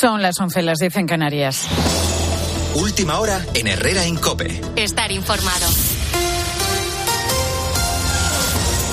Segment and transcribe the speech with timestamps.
[0.00, 1.66] Son las 11, las 10 en Canarias.
[2.74, 4.60] Última hora en Herrera en Cope.
[4.74, 5.66] Estar informado.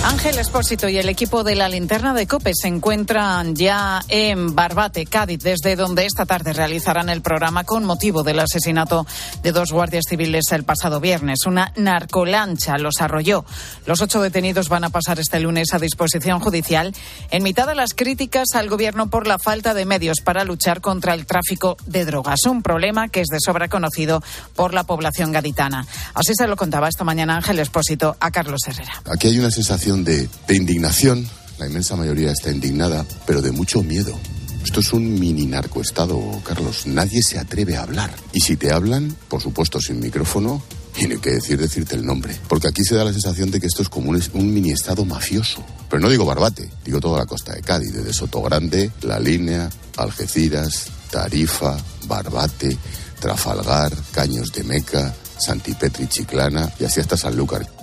[0.04, 5.06] Ángel Espósito y el equipo de la linterna de COPE se encuentran ya en Barbate,
[5.06, 9.06] Cádiz, desde donde esta tarde realizarán el programa con motivo del asesinato
[9.44, 11.46] de dos guardias civiles el pasado viernes.
[11.46, 13.46] Una narcolancha los arrolló.
[13.86, 16.96] Los ocho detenidos van a pasar este lunes a disposición judicial
[17.30, 21.14] en mitad de las críticas al gobierno por la falta de medios para luchar contra
[21.14, 22.40] el tráfico de drogas.
[22.46, 24.24] Un problema que es de sobra conocido
[24.56, 25.86] por la población gaditana.
[26.14, 29.02] Así se lo contaba esta mañana Ángel Espósito a Carlos Herrera.
[29.06, 34.14] Aquí hay una sensación de, indignación, la inmensa mayoría está indignada, pero de mucho miedo.
[34.64, 36.86] Esto es un mini narcoestado, Carlos.
[36.86, 38.14] Nadie se atreve a hablar.
[38.32, 40.62] Y si te hablan, por supuesto sin micrófono,
[40.94, 42.38] tiene que decir decirte el nombre.
[42.48, 45.06] Porque aquí se da la sensación de que esto es como un, un mini estado
[45.06, 45.66] mafioso.
[45.90, 50.86] Pero no digo Barbate, digo toda la costa de Cádiz, desde Sotogrande, La Línea, Algeciras,
[51.10, 52.78] Tarifa, Barbate,
[53.20, 57.79] Trafalgar, Caños de Meca, Santipetri Chiclana y así hasta Sanlúcar.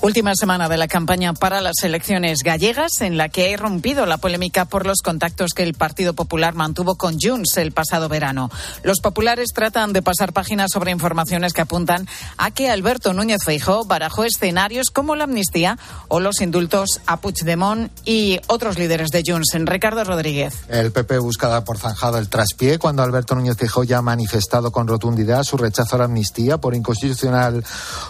[0.00, 4.16] Última semana de la campaña para las elecciones gallegas, en la que ha irrumpido la
[4.18, 8.48] polémica por los contactos que el Partido Popular mantuvo con Junts el pasado verano.
[8.84, 13.86] Los populares tratan de pasar páginas sobre informaciones que apuntan a que Alberto Núñez Feijóo
[13.86, 15.76] barajó escenarios como la amnistía
[16.06, 19.56] o los indultos a Puigdemont y otros líderes de Junts.
[19.64, 20.54] Ricardo Rodríguez.
[20.68, 24.70] El PP busca dar por zanjado el traspié cuando Alberto Núñez Feijóo ya ha manifestado
[24.70, 27.64] con rotundidad su rechazo a la amnistía por inconstitucional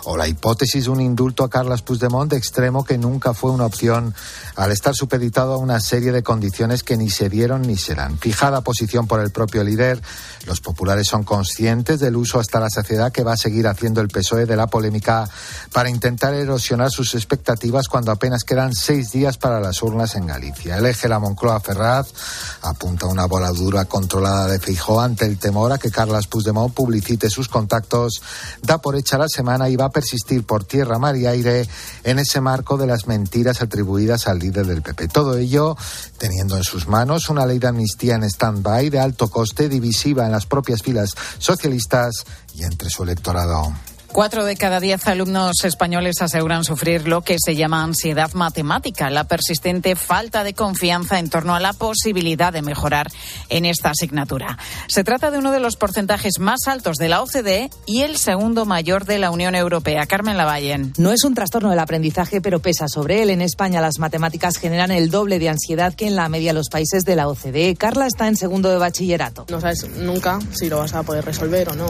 [0.05, 3.66] o la hipótesis de un indulto a Carlos Puigdemont de extremo que nunca fue una
[3.66, 4.14] opción
[4.56, 8.18] al estar supeditado a una serie de condiciones que ni se dieron ni serán.
[8.18, 10.00] Fijada posición por el propio líder,
[10.48, 14.08] los populares son conscientes del uso hasta la saciedad que va a seguir haciendo el
[14.08, 15.28] PSOE de la polémica
[15.72, 20.78] para intentar erosionar sus expectativas cuando apenas quedan seis días para las urnas en Galicia.
[20.78, 22.08] El eje La Moncloa Ferraz
[22.62, 27.48] apunta una voladura controlada de Feijóo ante el temor a que Carlas Puigdemont publicite sus
[27.48, 28.22] contactos.
[28.62, 31.69] Da por hecha la semana y va a persistir por tierra, mar y aire
[32.04, 35.09] en ese marco de las mentiras atribuidas al líder del PP.
[35.09, 35.76] Todo ello
[36.16, 40.38] teniendo en sus manos una ley de amnistía en stand-by de alto coste, divisiva en
[40.38, 43.72] las propias filas socialistas y entre su electorado.
[44.12, 49.24] Cuatro de cada diez alumnos españoles aseguran sufrir lo que se llama ansiedad matemática, la
[49.24, 53.10] persistente falta de confianza en torno a la posibilidad de mejorar
[53.50, 54.58] en esta asignatura.
[54.88, 58.64] Se trata de uno de los porcentajes más altos de la OCDE y el segundo
[58.64, 60.06] mayor de la Unión Europea.
[60.06, 60.94] Carmen Lavallen.
[60.97, 63.30] No es un trastorno del aprendizaje, pero pesa sobre él.
[63.30, 66.70] En España las matemáticas generan el doble de ansiedad que en la media de los
[66.70, 67.76] países de la OCDE.
[67.76, 69.44] Carla está en segundo de bachillerato.
[69.50, 71.86] No sabes nunca si lo vas a poder resolver o no.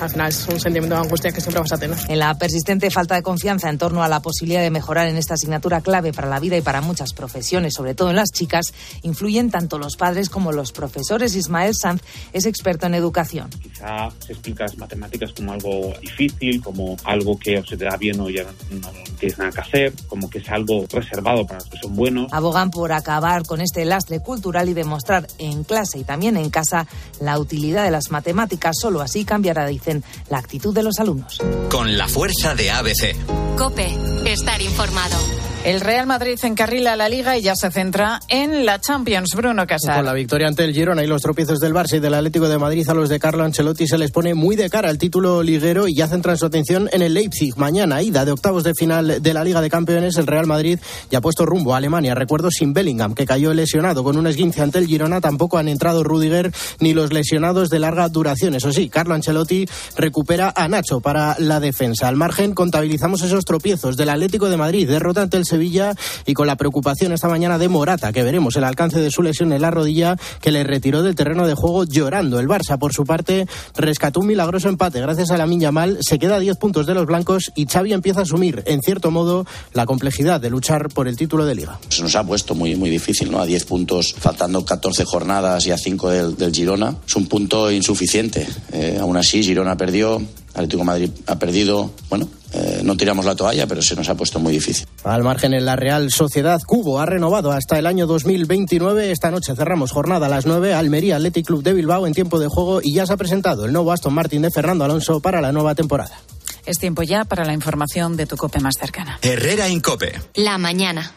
[0.00, 1.98] al final es un sentimiento de angustia que siempre vas a tener.
[2.08, 5.34] En la persistente falta de confianza en torno a la posibilidad de mejorar en esta
[5.34, 9.50] asignatura clave para la vida y para muchas profesiones, sobre todo en las chicas, influyen
[9.50, 11.34] tanto los padres como los profesores.
[11.34, 12.02] Ismael Sanz
[12.32, 13.50] es experto en educación.
[13.62, 17.96] Quizá se explica las matemáticas como algo difícil, como algo que o se te da
[17.96, 21.68] bien o ya no, tienes nada que hacer, como que es algo reservado para los
[21.68, 22.32] que son buenos.
[22.32, 26.86] Abogan por acabar con este lastre cultural y demostrar en clase y también en casa
[27.20, 28.76] la utilidad de las matemáticas.
[28.80, 31.29] Solo así cambiará, dicen, la actitud de los alumnos
[31.70, 33.16] con la fuerza de ABC.
[33.56, 33.96] Cope,
[34.26, 35.16] estar informado.
[35.62, 39.34] El Real Madrid encarrila la Liga y ya se centra en la Champions.
[39.36, 39.96] Bruno Casar.
[39.96, 42.56] Con la victoria ante el Girona y los tropiezos del Barça y del Atlético de
[42.56, 45.86] Madrid a los de Carlo Ancelotti se les pone muy de cara el título liguero
[45.86, 47.58] y ya centran su atención en el Leipzig.
[47.58, 50.78] Mañana, ida de octavos de final de la Liga de Campeones, el Real Madrid
[51.10, 52.14] ya ha puesto rumbo a Alemania.
[52.14, 55.20] Recuerdo sin Bellingham, que cayó lesionado con un esguince ante el Girona.
[55.20, 58.54] Tampoco han entrado Rudiger ni los lesionados de larga duración.
[58.54, 62.08] Eso sí, Carlo Ancelotti recupera a Nacho para la defensa.
[62.08, 65.94] Al margen, contabilizamos esos tropiezos del Atlético de Madrid, derrota ante el Sevilla
[66.26, 69.52] y con la preocupación esta mañana de Morata, que veremos el alcance de su lesión
[69.52, 72.40] en la rodilla que le retiró del terreno de juego llorando.
[72.40, 76.18] El Barça, por su parte, rescató un milagroso empate gracias a la Minya Mal, se
[76.18, 79.46] queda a 10 puntos de los blancos y Xavi empieza a asumir, en cierto modo,
[79.72, 81.78] la complejidad de luchar por el título de liga.
[81.88, 83.40] Se nos ha puesto muy, muy difícil, ¿no?
[83.40, 86.96] A 10 puntos, faltando 14 jornadas y a 5 del, Girona.
[87.06, 88.46] Es un punto insuficiente.
[88.72, 90.20] Eh, aún así, Girona perdió,
[90.54, 91.90] Atlético Madrid ha perdido.
[92.08, 94.86] Bueno, eh, no tiramos la toalla, pero se nos ha puesto muy difícil.
[95.04, 99.10] Al margen, en la Real Sociedad Cubo ha renovado hasta el año 2029.
[99.12, 100.74] Esta noche cerramos jornada a las 9.
[100.74, 103.72] Almería Athletic Club de Bilbao en tiempo de juego y ya se ha presentado el
[103.72, 106.18] nuevo Aston Martin de Fernando Alonso para la nueva temporada.
[106.66, 109.18] Es tiempo ya para la información de tu cope más cercana.
[109.22, 110.20] Herrera Incope.
[110.34, 111.14] La mañana.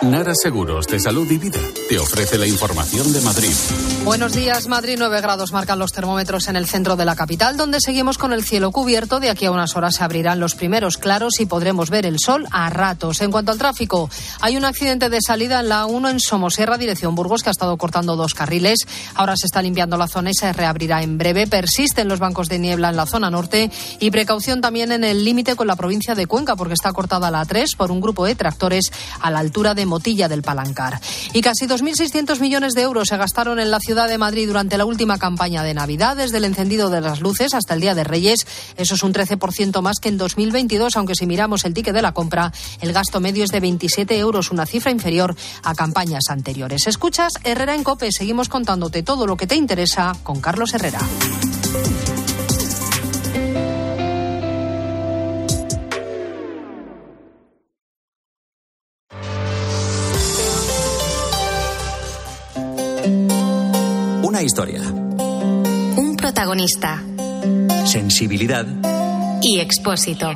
[0.00, 1.58] Nara Seguros de Salud y Vida
[1.88, 3.50] te ofrece la información de Madrid.
[4.04, 4.94] Buenos días, Madrid.
[4.96, 8.44] 9 grados marcan los termómetros en el centro de la capital, donde seguimos con el
[8.44, 9.18] cielo cubierto.
[9.18, 12.46] De aquí a unas horas se abrirán los primeros claros y podremos ver el sol
[12.52, 13.20] a ratos.
[13.22, 14.08] En cuanto al tráfico,
[14.40, 17.76] hay un accidente de salida en la 1 en Somosierra, dirección Burgos, que ha estado
[17.76, 18.78] cortando dos carriles.
[19.16, 21.48] Ahora se está limpiando la zona y se reabrirá en breve.
[21.48, 25.56] Persisten los bancos de niebla en la zona norte y precaución también en el límite
[25.56, 28.92] con la provincia de Cuenca, porque está cortada la 3 por un grupo de tractores
[29.20, 31.00] a la altura de Motilla del Palancar.
[31.32, 34.84] Y casi 2.600 millones de euros se gastaron en la ciudad de Madrid durante la
[34.84, 38.46] última campaña de Navidad, desde el encendido de las luces hasta el Día de Reyes.
[38.76, 42.12] Eso es un 13% más que en 2022, aunque si miramos el ticket de la
[42.12, 46.86] compra, el gasto medio es de 27 euros, una cifra inferior a campañas anteriores.
[46.86, 48.12] Escuchas Herrera en Cope.
[48.12, 51.00] Seguimos contándote todo lo que te interesa con Carlos Herrera.
[64.38, 64.82] Una historia.
[64.82, 67.02] Un protagonista.
[67.84, 68.64] Sensibilidad.
[69.42, 70.30] Y expósito.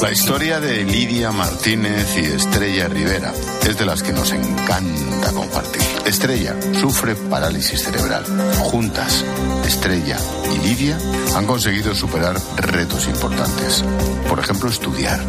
[0.00, 3.32] La historia de Lidia Martínez y Estrella Rivera
[3.62, 5.91] es de las que nos encanta compartir.
[6.04, 8.24] Estrella sufre parálisis cerebral.
[8.58, 9.24] Juntas,
[9.66, 10.18] Estrella
[10.52, 10.98] y Lidia
[11.36, 13.84] han conseguido superar retos importantes.
[14.28, 15.20] Por ejemplo, estudiar.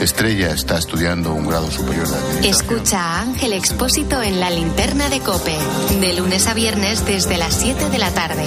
[0.00, 2.48] Estrella está estudiando un grado superior de.
[2.48, 5.56] Escucha a Ángel Expósito en la linterna de Cope.
[6.00, 8.46] De lunes a viernes desde las 7 de la tarde.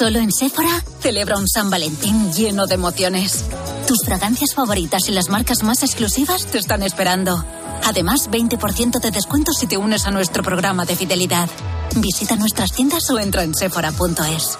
[0.00, 3.44] Solo en Sephora celebra un San Valentín lleno de emociones.
[3.86, 7.44] Tus fragancias favoritas y las marcas más exclusivas te están esperando.
[7.84, 11.48] Además, 20% de descuento si te unes a nuestro programa de fidelidad.
[11.96, 14.58] Visita nuestras tiendas o entra en sephora.es.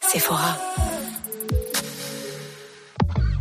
[0.00, 0.58] Sephora.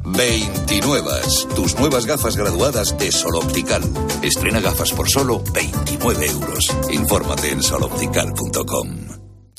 [0.06, 1.12] 29.
[1.56, 3.84] Tus nuevas gafas graduadas de Sol Optical.
[4.24, 6.76] Estrena gafas por solo 29 euros.
[6.92, 9.25] Infórmate en soloptical.com.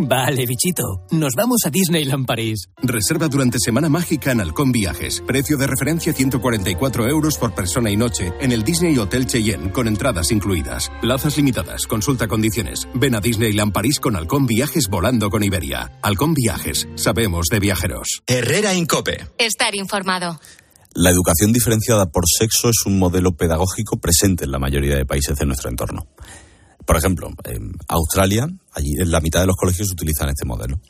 [0.00, 1.04] Vale, bichito.
[1.10, 2.68] Nos vamos a Disneyland París.
[2.80, 5.20] Reserva durante Semana Mágica en Halcón Viajes.
[5.26, 9.88] Precio de referencia 144 euros por persona y noche en el Disney Hotel Cheyenne, con
[9.88, 10.92] entradas incluidas.
[11.00, 11.88] Plazas limitadas.
[11.88, 12.86] Consulta condiciones.
[12.94, 15.98] Ven a Disneyland París con Halcón Viajes volando con Iberia.
[16.00, 16.86] Halcón Viajes.
[16.94, 18.22] Sabemos de viajeros.
[18.28, 19.26] Herrera Incope.
[19.36, 20.38] Estar informado.
[20.94, 25.36] La educación diferenciada por sexo es un modelo pedagógico presente en la mayoría de países
[25.36, 26.06] de nuestro entorno.
[26.88, 30.80] Por ejemplo, en Australia, allí la mitad de los colegios utilizan este modelo.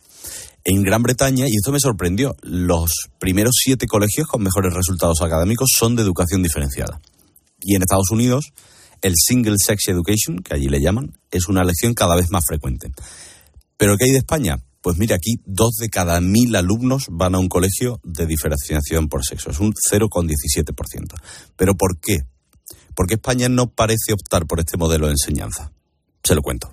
[0.63, 5.71] En Gran Bretaña, y esto me sorprendió, los primeros siete colegios con mejores resultados académicos
[5.77, 7.01] son de educación diferenciada.
[7.61, 8.53] Y en Estados Unidos,
[9.03, 12.93] el Single Sex Education, que allí le llaman, es una lección cada vez más frecuente.
[13.77, 14.63] ¿Pero qué hay de España?
[14.81, 19.25] Pues mira, aquí dos de cada mil alumnos van a un colegio de diferenciación por
[19.25, 19.51] sexo.
[19.51, 21.17] Es un 0,17%.
[21.57, 22.19] ¿Pero por qué?
[22.95, 25.73] ¿Por qué España no parece optar por este modelo de enseñanza?
[26.23, 26.71] Se lo cuento.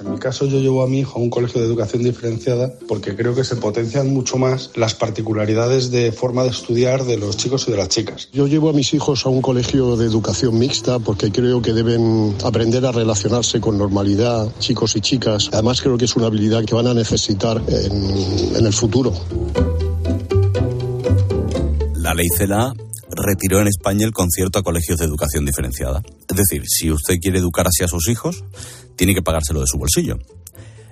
[0.00, 3.16] En mi caso yo llevo a mi hijo a un colegio de educación diferenciada porque
[3.16, 7.66] creo que se potencian mucho más las particularidades de forma de estudiar de los chicos
[7.68, 8.28] y de las chicas.
[8.32, 12.34] Yo llevo a mis hijos a un colegio de educación mixta porque creo que deben
[12.44, 15.50] aprender a relacionarse con normalidad chicos y chicas.
[15.52, 19.12] Además creo que es una habilidad que van a necesitar en, en el futuro.
[22.18, 22.74] La ley CELA
[23.10, 26.02] retiró en España el concierto a colegios de educación diferenciada.
[26.28, 28.42] Es decir, si usted quiere educar así a sus hijos,
[28.96, 30.18] tiene que pagárselo de su bolsillo.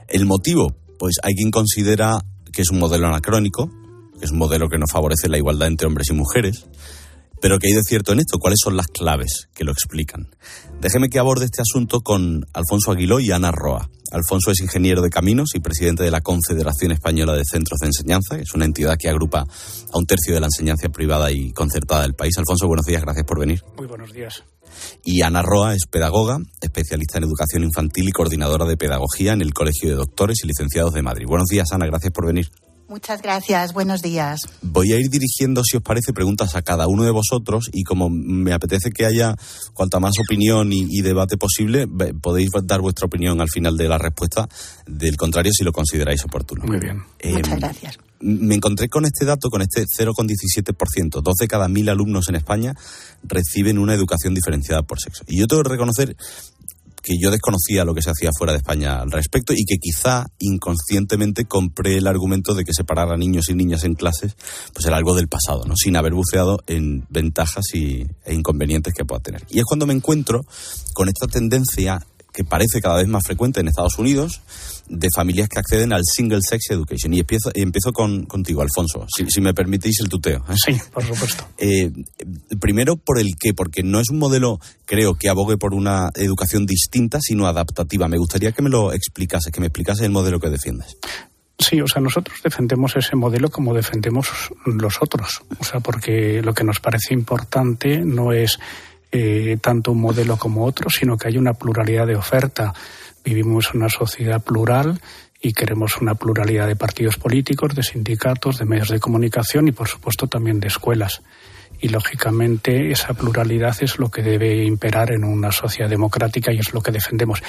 [0.06, 0.76] ¿El motivo?
[1.00, 3.68] Pues hay quien considera que es un modelo anacrónico,
[4.20, 6.66] que es un modelo que no favorece la igualdad entre hombres y mujeres,
[7.40, 10.28] pero que hay de cierto en esto, ¿cuáles son las claves que lo explican?
[10.80, 13.88] Déjeme que aborde este asunto con Alfonso Aguiló y Ana Roa.
[14.12, 18.36] Alfonso es ingeniero de caminos y presidente de la Confederación Española de Centros de Enseñanza,
[18.36, 22.02] que es una entidad que agrupa a un tercio de la enseñanza privada y concertada
[22.02, 22.36] del país.
[22.38, 23.62] Alfonso, buenos días, gracias por venir.
[23.76, 24.44] Muy buenos días.
[25.04, 29.54] Y Ana Roa es pedagoga, especialista en educación infantil y coordinadora de pedagogía en el
[29.54, 31.26] Colegio de Doctores y Licenciados de Madrid.
[31.26, 32.48] Buenos días, Ana, gracias por venir.
[32.88, 34.42] Muchas gracias, buenos días.
[34.62, 38.08] Voy a ir dirigiendo, si os parece, preguntas a cada uno de vosotros y como
[38.08, 39.34] me apetece que haya
[39.74, 41.88] cuanta más opinión y, y debate posible,
[42.20, 44.48] podéis dar vuestra opinión al final de la respuesta,
[44.86, 46.64] del contrario si lo consideráis oportuno.
[46.64, 47.02] Muy bien.
[47.18, 47.98] Eh, Muchas gracias.
[48.20, 51.20] Me encontré con este dato, con este 0,17%.
[51.22, 52.74] Dos de cada mil alumnos en España
[53.22, 55.24] reciben una educación diferenciada por sexo.
[55.26, 56.16] Y yo tengo que reconocer
[57.06, 60.26] que yo desconocía lo que se hacía fuera de España al respecto y que quizá
[60.40, 64.34] inconscientemente compré el argumento de que separar a niños y niñas en clases
[64.74, 65.76] pues era algo del pasado, ¿no?
[65.76, 69.44] sin haber buceado en ventajas y, e inconvenientes que pueda tener.
[69.48, 70.44] Y es cuando me encuentro
[70.94, 72.04] con esta tendencia
[72.36, 74.42] que parece cada vez más frecuente en Estados Unidos,
[74.90, 77.14] de familias que acceden al Single Sex Education.
[77.14, 80.44] Y empiezo, empiezo con, contigo, Alfonso, si, si, me permitís el tuteo.
[80.46, 80.54] ¿eh?
[80.54, 81.48] Sí, por supuesto.
[81.56, 81.90] Eh,
[82.60, 86.66] primero, por el qué, porque no es un modelo, creo, que abogue por una educación
[86.66, 88.06] distinta, sino adaptativa.
[88.06, 90.98] Me gustaría que me lo explicases, que me explicases el modelo que defiendes.
[91.58, 94.28] Sí, o sea, nosotros defendemos ese modelo como defendemos
[94.66, 95.42] los otros.
[95.58, 98.58] O sea, porque lo que nos parece importante no es
[99.12, 102.74] eh, tanto un modelo como otro, sino que hay una pluralidad de oferta.
[103.24, 105.00] Vivimos en una sociedad plural
[105.40, 109.88] y queremos una pluralidad de partidos políticos, de sindicatos, de medios de comunicación y, por
[109.88, 111.22] supuesto, también de escuelas.
[111.80, 116.72] Y, lógicamente, esa pluralidad es lo que debe imperar en una sociedad democrática y es
[116.72, 117.42] lo que defendemos.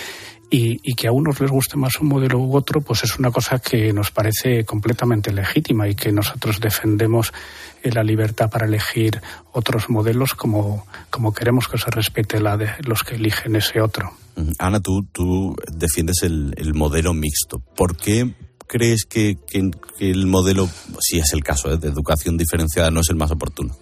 [0.49, 3.31] Y, y, que a unos les guste más un modelo u otro, pues es una
[3.31, 7.33] cosa que nos parece completamente legítima y que nosotros defendemos
[7.83, 13.03] la libertad para elegir otros modelos como, como queremos que se respete la de los
[13.03, 14.11] que eligen ese otro.
[14.59, 17.59] Ana, tú, tú defiendes el, el modelo mixto.
[17.59, 18.35] ¿Por qué
[18.67, 20.69] crees que, que, que, el modelo,
[20.99, 21.77] si es el caso, ¿eh?
[21.77, 23.75] de educación diferenciada, no es el más oportuno?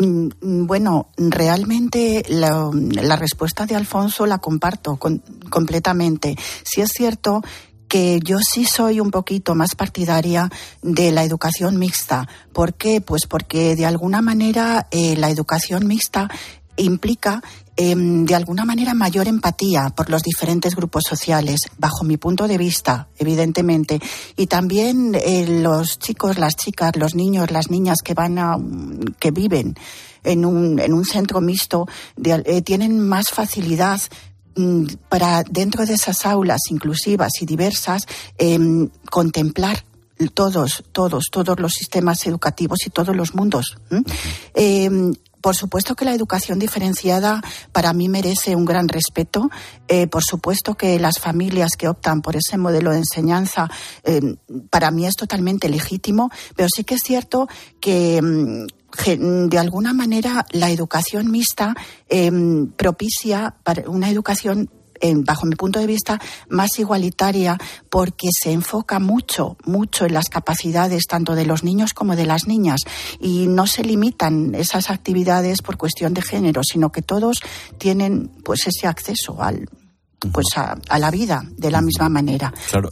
[0.00, 5.18] Bueno, realmente la, la, respuesta de Alfonso la comparto con,
[5.50, 6.36] completamente.
[6.62, 7.42] Si es cierto
[7.88, 10.50] que yo sí soy un poquito más partidaria
[10.82, 12.28] de la educación mixta.
[12.52, 13.00] ¿Por qué?
[13.00, 16.28] Pues porque de alguna manera eh, la educación mixta
[16.76, 17.42] implica
[17.80, 22.58] eh, de alguna manera mayor empatía por los diferentes grupos sociales, bajo mi punto de
[22.58, 24.00] vista, evidentemente.
[24.36, 28.56] Y también eh, los chicos, las chicas, los niños, las niñas que van a,
[29.20, 29.76] que viven
[30.24, 31.86] en un, en un centro mixto
[32.24, 34.00] eh, tienen más facilidad
[35.08, 38.06] para dentro de esas aulas inclusivas y diversas
[38.38, 38.58] eh,
[39.10, 39.84] contemplar
[40.34, 43.78] todos, todos, todos los sistemas educativos y todos los mundos.
[44.54, 44.90] Eh,
[45.40, 49.50] por supuesto que la educación diferenciada para mí merece un gran respeto.
[49.86, 53.70] Eh, por supuesto que las familias que optan por ese modelo de enseñanza
[54.04, 54.36] eh,
[54.70, 57.48] para mí es totalmente legítimo, pero sí que es cierto
[57.80, 58.66] que,
[59.06, 61.74] de alguna manera la educación mixta
[62.08, 62.30] eh,
[62.76, 63.54] propicia
[63.86, 64.70] una educación
[65.24, 71.04] bajo mi punto de vista, más igualitaria porque se enfoca mucho, mucho en las capacidades
[71.06, 72.80] tanto de los niños como de las niñas
[73.20, 77.40] y no se limitan esas actividades por cuestión de género, sino que todos
[77.78, 79.68] tienen pues ese acceso al
[80.32, 82.52] pues a, a la vida de la misma manera.
[82.70, 82.90] Claro.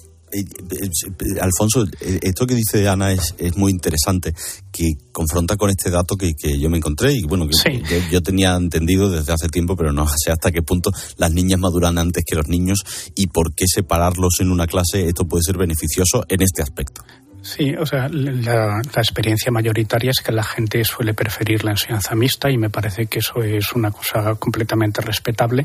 [1.41, 4.35] Alfonso, esto que dice Ana es, es, muy interesante,
[4.73, 7.83] que confronta con este dato que, que yo me encontré y bueno, que sí.
[7.89, 11.61] yo, yo, tenía entendido desde hace tiempo, pero no sé hasta qué punto las niñas
[11.61, 15.57] maduran antes que los niños y por qué separarlos en una clase esto puede ser
[15.57, 17.03] beneficioso en este aspecto.
[17.47, 22.51] Sí, o sea, la, experiencia mayoritaria es que la gente suele preferir la enseñanza mixta
[22.51, 25.65] y me parece que eso es una cosa completamente respetable,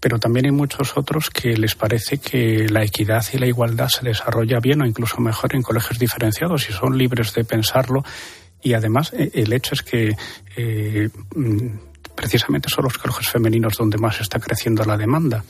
[0.00, 4.06] pero también hay muchos otros que les parece que la equidad y la igualdad se
[4.06, 8.02] desarrolla bien o incluso mejor en colegios diferenciados y son libres de pensarlo
[8.62, 10.16] y además el hecho es que
[10.56, 11.10] eh,
[12.14, 15.44] precisamente son los colegios femeninos donde más está creciendo la demanda.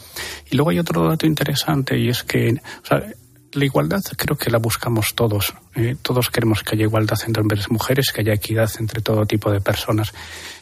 [0.50, 2.61] Y luego hay otro dato interesante y es que
[3.52, 5.54] la igualdad creo que la buscamos todos.
[5.74, 5.96] ¿eh?
[6.00, 9.50] todos queremos que haya igualdad entre hombres y mujeres, que haya equidad entre todo tipo
[9.50, 10.12] de personas.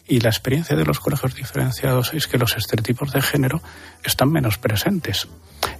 [0.06, 3.60] Y la experiencia de los colegios diferenciados es que los estereotipos de género
[4.04, 5.26] están menos presentes.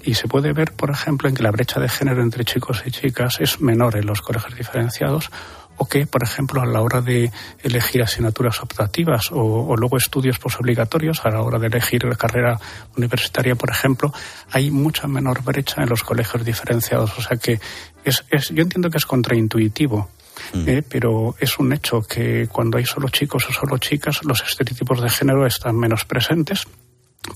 [0.02, 2.90] Y se puede ver, por ejemplo, en que la brecha de género entre chicos y
[2.90, 5.30] chicas es menor en los colegios diferenciados
[5.76, 7.30] o que, por ejemplo, a la hora de
[7.62, 12.58] elegir asignaturas optativas o, luego estudios posobligatorios, a la hora de elegir la carrera
[12.96, 14.12] universitaria, por ejemplo,
[14.50, 17.18] hay mucha menor brecha en los colegios diferenciados.
[17.18, 17.60] O sea que
[18.04, 20.10] es, yo entiendo que es contraintuitivo.
[20.52, 20.68] Mm.
[20.68, 25.00] Eh, pero es un hecho que cuando hay solo chicos o solo chicas, los estereotipos
[25.00, 26.66] de género están menos presentes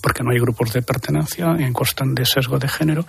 [0.03, 3.05] porque no hay grupos de pertenencia en constan de sesgo de género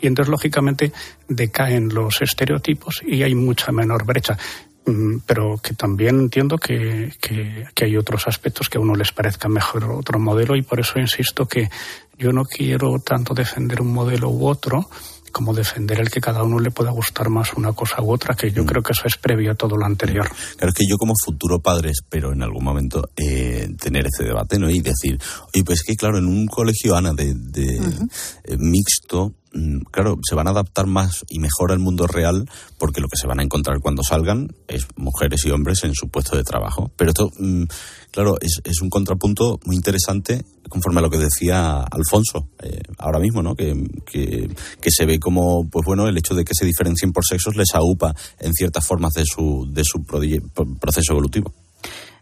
[0.00, 0.92] y entonces lógicamente
[1.28, 4.38] decaen los estereotipos y hay mucha menor brecha.
[4.84, 9.48] Mm, pero que también entiendo que, que, hay otros aspectos que a uno les parezca
[9.48, 11.70] mejor otro modelo y por eso insisto que
[12.18, 14.88] yo no quiero tanto defender un modelo u otro
[15.32, 18.52] como defender el que cada uno le pueda gustar más una cosa u otra, que
[18.52, 18.66] yo mm.
[18.66, 20.28] creo que eso es previo a todo lo anterior.
[20.56, 24.70] Claro que yo como futuro padre espero en algún momento eh, tener ese debate, ¿no?
[24.70, 25.18] Y decir,
[25.54, 30.46] oye, pues que claro, en un colegio, Ana, de, eh, mixto, Mm, claro, se van
[30.48, 32.48] a adaptar más y mejor al mundo real
[32.78, 36.08] porque lo que se van a encontrar cuando salgan es mujeres y hombres en su
[36.08, 36.90] puesto de trabajo.
[36.96, 37.64] Pero esto, mm,
[38.12, 43.42] claro, es, un contrapunto muy interesante conforme a lo que decía Alfonso eh, ahora mismo,
[43.42, 43.56] ¿no?
[43.56, 43.74] Que,
[44.06, 47.74] que, se ve como, pues bueno, el hecho de que se diferencien por sexos les
[47.74, 51.52] aupa en ciertas formas de su, de su proceso evolutivo.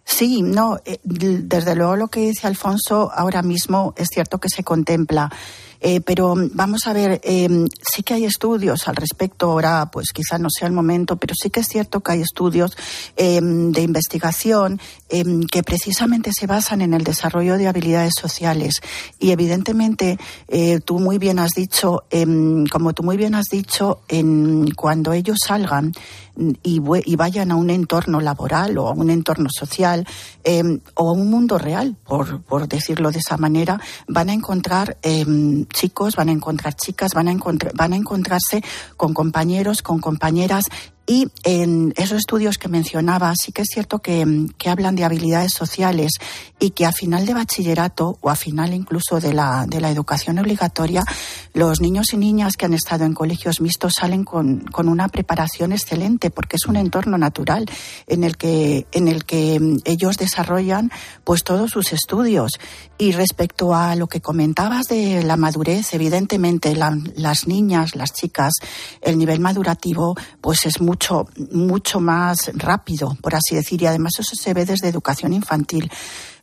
[0.04, 4.64] Sí, no, eh, desde luego lo que dice Alfonso ahora mismo es cierto que se
[4.64, 5.30] contempla
[5.80, 10.38] eh, pero vamos a ver, em, sí que hay estudios al respecto, ahora pues quizá
[10.38, 12.76] no sea el momento, pero sí que es cierto que hay estudios
[13.16, 18.80] em, de investigación em, que precisamente se basan en el desarrollo de habilidades sociales.
[19.18, 20.18] Y evidentemente,
[20.48, 22.04] eh, tú muy bien has dicho,
[22.70, 25.92] como tú muy bien has dicho, en, cuando ellos salgan,
[26.62, 26.80] y,
[27.16, 30.06] vayan a un entorno laboral o a un entorno social
[30.44, 34.96] em, o a un mundo real, por, por, decirlo de esa manera, van a encontrar
[35.02, 37.36] em, chicos, van a encontrar chicas, van a,
[37.74, 38.62] van a encontrarse
[38.96, 40.64] con compañeros, con compañeras
[41.06, 44.24] y en esos estudios que mencionaba, sí que es cierto que,
[44.66, 46.12] hablan de habilidades sociales
[46.60, 50.38] y que a final de bachillerato o a final incluso de la, de la educación
[50.38, 51.02] obligatoria,
[51.52, 55.72] los niños y niñas que han estado en colegios mixtos salen con, con una preparación
[55.72, 57.66] excelente porque es un entorno natural
[58.06, 60.92] en el que, en el que ellos desarrollan
[61.24, 62.52] pues todos sus estudios.
[62.98, 68.52] Y respecto a lo que comentabas de la madurez, evidentemente las niñas, las chicas,
[69.00, 74.14] el nivel madurativo pues es mucho mucho, mucho más rápido, por así decir, y además
[74.18, 75.88] eso se ve desde educación infantil.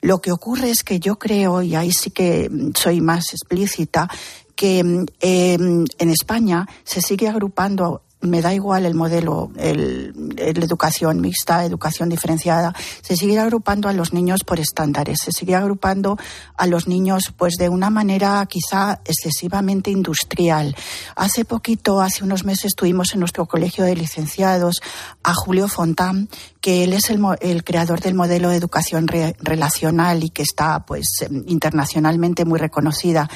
[0.01, 4.07] Lo que ocurre es que yo creo, y ahí sí que soy más explícita,
[4.55, 11.63] que em, en España se sigue agrupando me da igual el modelo, el, educación mixta,
[11.63, 16.17] educación diferenciada, se sigue agrupando a los niños por estándares, se sigue agrupando
[16.58, 20.75] a los niños pues de una manera quizá excesivamente industrial.
[21.15, 24.82] Hace poquito, hace unos meses, tuvimos en nuestro colegio de licenciados
[25.23, 30.30] a Julio Fontán, que él es el, el creador del modelo de educación relacional y
[30.30, 31.08] que está pues
[31.45, 33.30] internacionalmente muy reconocida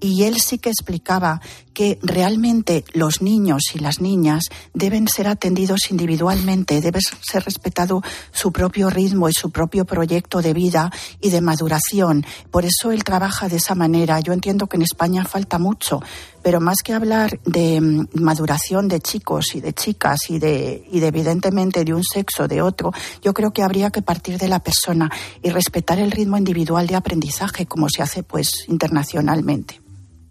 [0.00, 1.40] y él sí que explicaba
[1.72, 8.02] que realmente los niños y las niñas deben ser atendidos individualmente, debe ser respetado
[8.32, 12.24] su propio ritmo y su propio proyecto de vida y de maduración.
[12.50, 14.20] Por eso él trabaja de esa manera.
[14.20, 16.00] Yo entiendo que en España falta mucho,
[16.42, 21.00] pero más que hablar de mm, maduración de chicos y de chicas y de, y
[21.00, 24.60] de evidentemente de un sexo de otro, yo creo que habría que partir de la
[24.60, 25.10] persona
[25.42, 29.80] y respetar el ritmo individual de aprendizaje como se hace pues internacionalmente.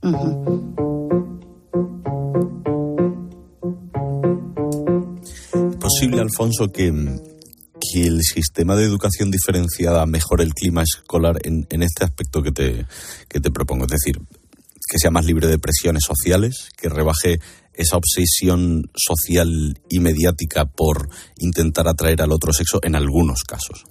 [0.01, 0.98] ¿Es
[5.99, 6.93] posible, Alfonso, que,
[7.91, 12.51] que, el sistema de educación diferenciada mejore el clima escolar en, en este aspecto que
[12.51, 12.85] te,
[13.27, 13.85] que te propongo?
[13.85, 14.19] Es decir,
[14.89, 17.39] que sea más libre de presiones sociales, que rebaje
[17.73, 23.85] esa obsesión social y mediática por intentar atraer al otro sexo en algunos casos.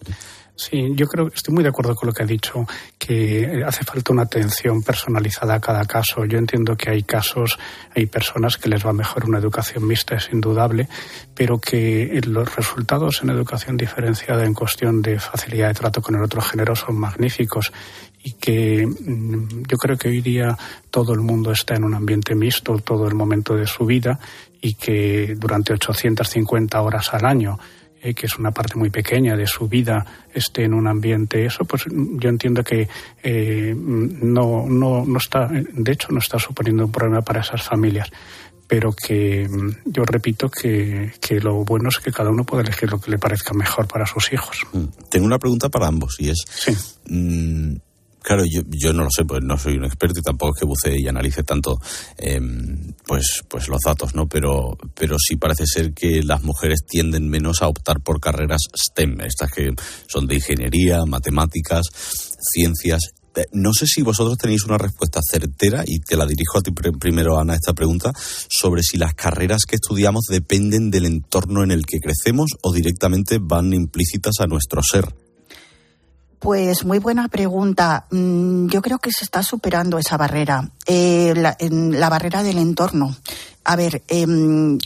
[0.58, 2.66] Sí, yo creo que estoy muy de acuerdo con lo que ha dicho,
[2.98, 6.24] que hace falta una atención personalizada a cada caso.
[6.24, 7.56] Yo entiendo que hay casos,
[7.94, 10.88] hay personas que les va mejor una educación mixta, es indudable,
[11.32, 16.24] pero que los resultados en educación diferenciada en cuestión de facilidad de trato con el
[16.24, 17.72] otro género son magníficos
[18.24, 20.58] y que mm, yo creo que hoy día
[20.90, 24.18] todo el mundo está en un ambiente mixto todo el momento de su vida
[24.60, 27.60] y que durante 850 horas al año
[28.02, 31.64] eh, que es una parte muy pequeña de su vida, esté en un ambiente eso,
[31.64, 32.88] pues yo entiendo que
[33.22, 38.10] eh, no, no, no está, de hecho, no está suponiendo un problema para esas familias
[38.68, 42.90] pero que mm, yo repito que, que, lo bueno es que cada uno puede elegir
[42.90, 44.58] lo que le parezca mejor para sus hijos.
[44.72, 44.84] Mm.
[45.08, 46.76] Tengo una pregunta para ambos y es, sí.
[48.28, 51.00] Claro, yo, no lo sé, pues no soy un experto y tampoco es que bucee
[51.00, 51.78] y analice tanto
[52.18, 52.38] eh,
[53.06, 54.28] pues, pues los datos, ¿no?
[54.28, 59.22] Pero, pero sí parece ser que las mujeres tienden menos a optar por carreras STEM,
[59.22, 59.70] estas que
[60.06, 61.86] son de ingeniería, matemáticas,
[62.52, 66.60] ciencias eh, no sé si vosotros tenéis una respuesta certera, y te la dirijo a
[66.60, 68.12] ti primero, Ana, esta pregunta,
[68.50, 73.38] sobre si las carreras que estudiamos dependen del entorno en el que crecemos o directamente
[73.40, 75.27] van implícitas a nuestro ser.
[76.38, 78.06] Pues muy buena pregunta.
[78.10, 83.16] Mm, yo creo que se está superando esa barrera, eh, la, la, barrera del entorno
[83.70, 84.26] a ver, eh,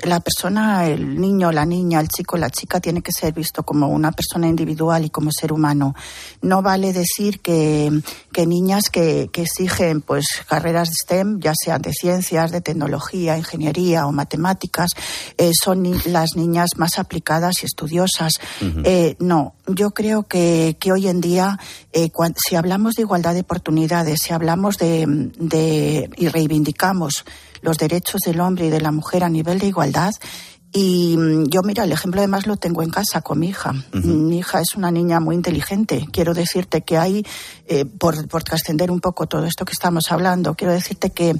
[0.02, 3.86] la persona, el niño, la niña, el chico, la chica tiene que ser visto como
[3.86, 5.94] una persona individual y como ser humano.
[6.40, 7.92] No vale decir que,
[8.32, 13.38] que niñas que, que, exigen pues carreras de STEM, ya sean de ciencias, de tecnología,
[13.38, 14.90] ingeniería o matemáticas,
[15.38, 18.32] eh, son ni las niñas más aplicadas y estudiosas.
[18.60, 18.82] Uh -huh.
[18.84, 21.56] eh, no, yo creo que, que hoy en día,
[21.92, 25.04] eh, cuando, si hablamos de igualdad de oportunidades, si hablamos de,
[25.38, 27.24] de y reivindicamos
[27.62, 30.12] los derechos del hombre y de la mujer a nivel de igualdad.
[30.72, 33.70] Y mm, yo, mira, el ejemplo además lo tengo en casa con mi hija.
[33.70, 34.04] Uh -huh.
[34.04, 36.06] Mi hija es una niña muy inteligente.
[36.12, 37.24] Quiero decirte que hay,
[37.66, 41.34] eh, por, por trascender un poco todo esto que estamos hablando, quiero decirte que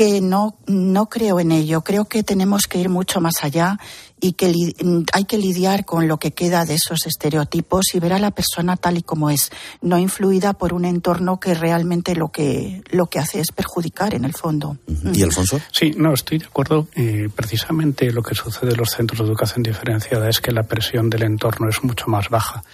[0.00, 1.82] que no, no creo en ello.
[1.82, 3.78] Creo que tenemos que ir mucho más allá
[4.18, 4.74] y que li
[5.12, 8.78] hay que lidiar con lo que queda de esos estereotipos y ver a la persona
[8.78, 9.50] tal y como es,
[9.82, 14.24] no influida por un entorno que realmente lo que, lo que hace es perjudicar en
[14.24, 14.78] el fondo.
[15.12, 15.60] ¿Y Alfonso?
[15.70, 16.88] Sí, no, estoy de acuerdo.
[16.96, 21.10] Eh, precisamente lo que sucede en los centros de educación diferenciada es que la presión
[21.10, 22.64] del entorno es mucho más baja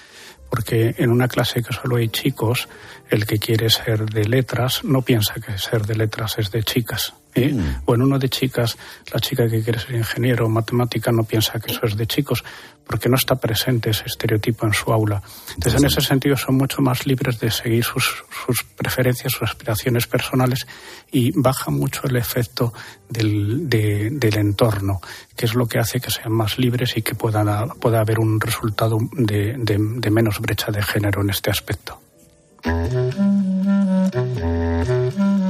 [0.48, 2.68] porque en una clase que solo hay chicos,
[3.10, 7.14] el que quiere ser de letras no piensa que ser de letras es de chicas.
[7.34, 7.52] ¿eh?
[7.52, 7.82] Mm.
[7.84, 8.76] O en uno de chicas,
[9.12, 12.42] la chica que quiere ser ingeniero o matemática no piensa que eso es de chicos,
[12.86, 15.22] porque no está presente ese estereotipo en su aula.
[15.54, 20.06] Entonces, en ese sentido, son mucho más libres de seguir sus, sus preferencias, sus aspiraciones
[20.06, 20.66] personales
[21.10, 22.72] y baja mucho el efecto
[23.08, 25.00] del, de, del entorno,
[25.36, 28.40] que es lo que hace que sean más libres y que pueda, pueda haber un
[28.40, 32.00] resultado de, de, de menos brecha de género en este aspecto.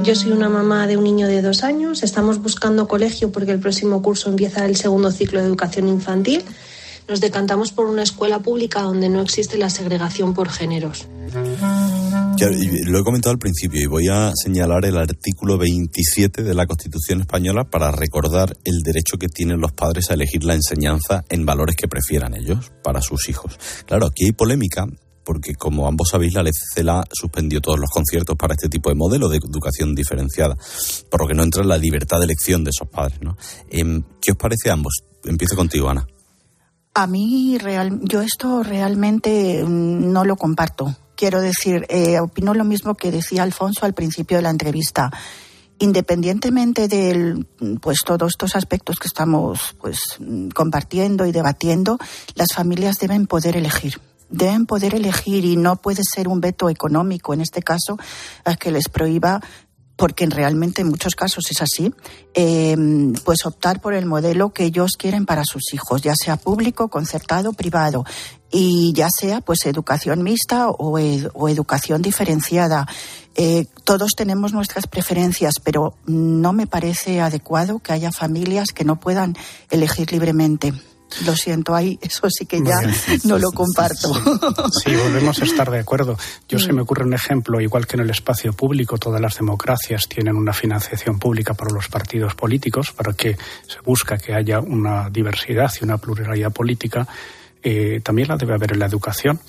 [0.03, 2.01] Yo soy una mamá de un niño de dos años.
[2.01, 6.45] Estamos buscando colegio porque el próximo curso empieza el segundo ciclo de educación infantil.
[7.09, 11.07] Nos decantamos por una escuela pública donde no existe la segregación por géneros.
[12.85, 17.21] Lo he comentado al principio y voy a señalar el artículo 27 de la Constitución
[17.21, 21.75] española para recordar el derecho que tienen los padres a elegir la enseñanza en valores
[21.75, 23.57] que prefieran ellos para sus hijos.
[23.85, 24.87] Claro, aquí hay polémica
[25.27, 29.27] porque como ambos sabéis, la LCCLA suspendió todos los conciertos para este tipo de modelo
[29.27, 30.55] de educación diferenciada,
[31.11, 33.19] por lo que no entra en la libertad de elección de esos padres.
[33.21, 33.35] ¿no?
[34.21, 35.03] ¿Qué os parece a ambos?
[35.25, 36.07] Empiezo contigo, Ana.
[36.93, 40.95] A mí, real, yo esto realmente no lo comparto.
[41.17, 45.11] Quiero decir, eh, opino lo mismo que decía Alfonso al principio de la entrevista.
[45.79, 47.45] Independientemente de
[47.81, 49.99] pues todos estos aspectos que estamos pues
[50.55, 51.97] compartiendo y debatiendo,
[52.35, 57.33] las familias deben poder elegir deben poder elegir y no puede ser un veto económico,
[57.33, 57.97] en este caso,
[58.45, 59.41] a que les prohíba
[59.97, 61.91] porque realmente en muchos casos es así,
[62.35, 62.77] eh,
[63.25, 67.51] pues optar por el modelo que ellos quieren para sus hijos, ya sea público, concertado,
[67.51, 68.05] privado,
[68.51, 70.99] y ya sea pues educación mixta o
[71.49, 72.87] educación diferenciada.
[73.35, 78.99] Eh, todos tenemos nuestras preferencias, pero no me parece adecuado que haya familias que no
[78.99, 79.35] puedan
[79.69, 80.73] elegir libremente.
[81.25, 82.75] Lo siento, ahí eso sí que ya
[83.23, 84.13] no lo comparto.
[84.83, 86.17] Sí, volvemos a estar de acuerdo.
[86.47, 90.07] Yo se me ocurre un ejemplo, igual que en el espacio público, todas las democracias
[90.07, 93.35] tienen una financiación pública para los partidos políticos, para que
[93.67, 97.07] se busca que haya una diversidad y una pluralidad política.
[97.63, 99.39] Eh, también la debe haber en la educación.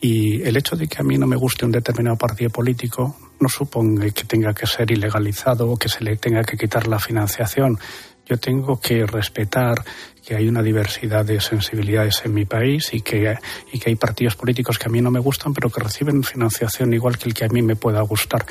[0.00, 3.48] Y el hecho de que a mí no me guste un determinado partido político no
[3.48, 7.78] supone que tenga que ser ilegalizado o que se le tenga que quitar la financiación.
[8.26, 9.84] Yo tengo que respetar
[10.24, 13.36] que hay una diversidad de sensibilidades en mi país y que,
[13.72, 16.94] y que hay partidos políticos que a mí no me gustan, pero que reciben financiación
[16.94, 18.46] igual que el que a mí me pueda gustar.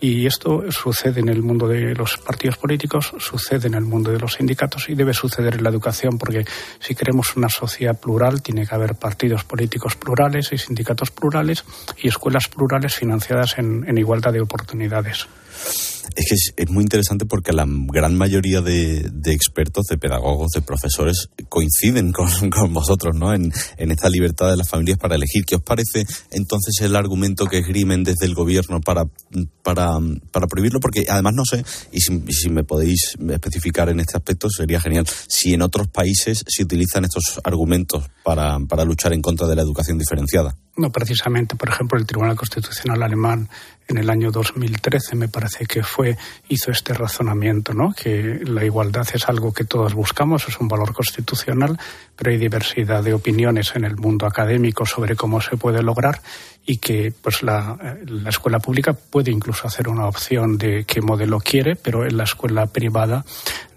[0.00, 4.20] Y esto sucede en el mundo de los partidos políticos, sucede en el mundo de
[4.20, 6.44] los sindicatos y debe suceder en la educación, porque
[6.78, 11.64] si queremos una sociedad plural, tiene que haber partidos políticos plurales y sindicatos plurales
[12.00, 15.26] y escuelas plurales financiadas en, en igualdad de oportunidades.
[16.14, 21.28] Es que es, muy interesante porque la gran mayoría de, expertos, de pedagogos, de profesores
[21.48, 22.28] coinciden con,
[22.72, 23.32] vosotros ¿no?
[23.32, 25.44] En, esta libertad de las familias para elegir.
[25.44, 29.06] ¿Qué os parece entonces el argumento que esgrimen desde el gobierno para,
[29.62, 30.80] para, prohibirlo?
[30.80, 35.54] Porque además no sé, y si, me podéis especificar en este aspecto sería genial, si
[35.54, 39.98] en otros países se utilizan estos argumentos para, para luchar en contra de la educación
[39.98, 40.54] diferenciada.
[40.78, 43.48] No, precisamente, por ejemplo, el Tribunal Constitucional alemán
[43.88, 46.16] en el año 2013 me parece que fue
[46.48, 47.92] hizo este razonamiento, ¿no?
[47.92, 51.76] Que la igualdad es algo que todos buscamos, es un valor constitucional,
[52.14, 56.20] pero hay diversidad de opiniones en el mundo académico sobre cómo se puede lograr
[56.64, 61.40] y que pues la, la escuela pública puede incluso hacer una opción de qué modelo
[61.40, 63.24] quiere, pero en la escuela privada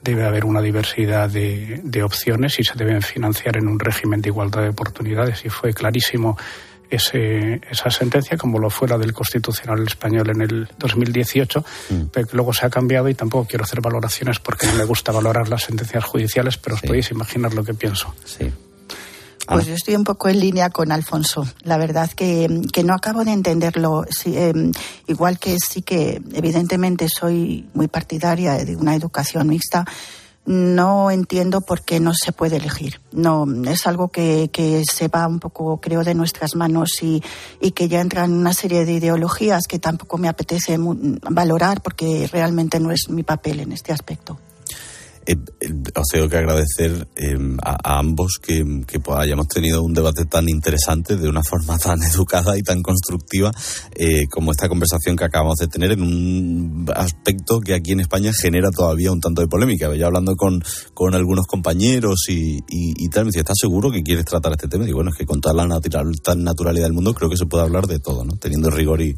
[0.03, 4.29] debe haber una diversidad de, de opciones y se deben financiar en un régimen de
[4.29, 6.37] igualdad de oportunidades y fue clarísimo
[6.91, 12.01] ese, esa sentencia, como lo fue la del Constitucional Español en el 2018, mm.
[12.11, 15.11] pero que luego se ha cambiado y tampoco quiero hacer valoraciones porque no me gusta
[15.11, 18.13] valorar las sentencias judiciales, pero os podéis imaginar lo que pienso.
[18.25, 18.51] Sí.
[19.47, 21.45] Pues yo estoy un poco en línea con Alfonso.
[21.63, 24.05] La verdad que, que no acabo de entenderlo.
[24.25, 24.71] Em,
[25.07, 29.85] igual que sí que evidentemente soy muy partidaria de una educación mixta,
[30.45, 32.99] no entiendo por qué no se puede elegir.
[33.11, 37.23] No, es algo que, que se va un poco, creo, de nuestras manos y,
[37.59, 42.27] y, que ya entra en una serie de ideologías que tampoco me apetece valorar porque
[42.31, 44.39] realmente no es mi papel en este aspecto.
[45.25, 45.35] Eh,
[45.95, 48.63] os tengo que agradecer eh, a, ambos que,
[49.15, 53.51] hayamos tenido un debate tan interesante de una forma tan educada y tan constructiva
[53.95, 58.31] eh, como esta conversación que acabamos de tener en un aspecto que aquí en España
[58.33, 59.93] genera todavía un tanto de polémica.
[59.95, 60.63] Yo hablando con,
[61.13, 64.87] algunos compañeros y, y, tal, me decía, ¿estás seguro que quieres tratar este tema?
[64.87, 67.45] Y bueno, es que con toda la natural, tan naturalidad del mundo creo que se
[67.45, 68.35] puede hablar de todo, ¿no?
[68.37, 69.15] Teniendo rigor y,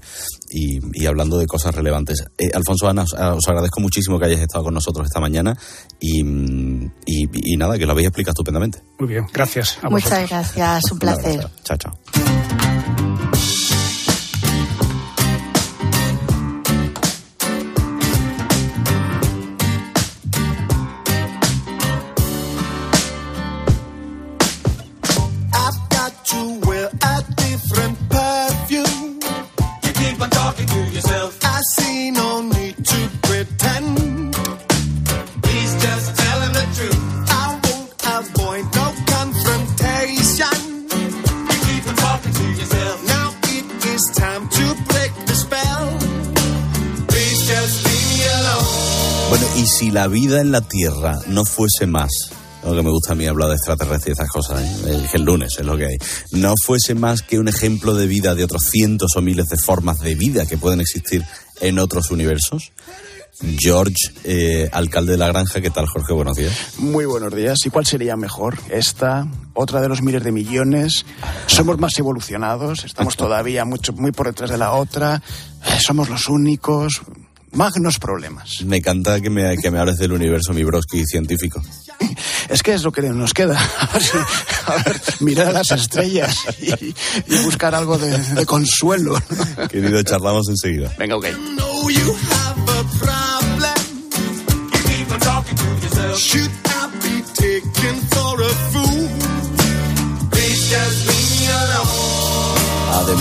[0.54, 2.24] y, hablando de cosas relevantes.
[2.54, 5.58] Alfonso, Ana, os agradezco muchísimo que hayáis estado con nosotros esta mañana
[6.00, 6.24] y,
[7.58, 8.84] nada, que lo habéis explicado estupendamente.
[9.00, 9.80] Muy bien, gracias.
[9.90, 11.48] Muchas gracias, un placer.
[11.64, 11.94] Chao, chao.
[49.94, 52.10] La vida en la Tierra no fuese más,
[52.64, 55.08] lo que me gusta a mí hablar de extraterrestres y esas cosas, ¿eh?
[55.14, 55.98] el, lunes es lo que hay,
[56.32, 60.00] no fuese más que un ejemplo de vida de otros cientos o miles de formas
[60.00, 61.24] de vida que pueden existir
[61.62, 62.72] en otros universos.
[63.60, 66.14] George, eh, alcalde de la granja, ¿qué tal Jorge?
[66.14, 66.54] Buenos días.
[66.78, 67.58] Muy buenos días.
[67.66, 68.58] ¿Y cuál sería mejor?
[68.70, 69.28] ¿Esta?
[69.54, 71.06] ¿Otra de los miles de millones?
[71.48, 72.86] ¿Somos más evolucionados?
[72.86, 75.22] ¿Estamos todavía mucho, muy por detrás de la otra?
[75.80, 77.02] ¿Somos los únicos?
[77.54, 78.62] Magnos problemas.
[78.66, 81.62] Me encanta que me, que me hables del universo, mi broski científico.
[82.50, 83.60] Es que es lo que nos queda.
[84.68, 89.20] A ver, mirar a las estrellas y, buscar algo de, consuelo.
[89.70, 90.94] Querido, charlamos enseguida.
[90.98, 91.28] Venga, ok.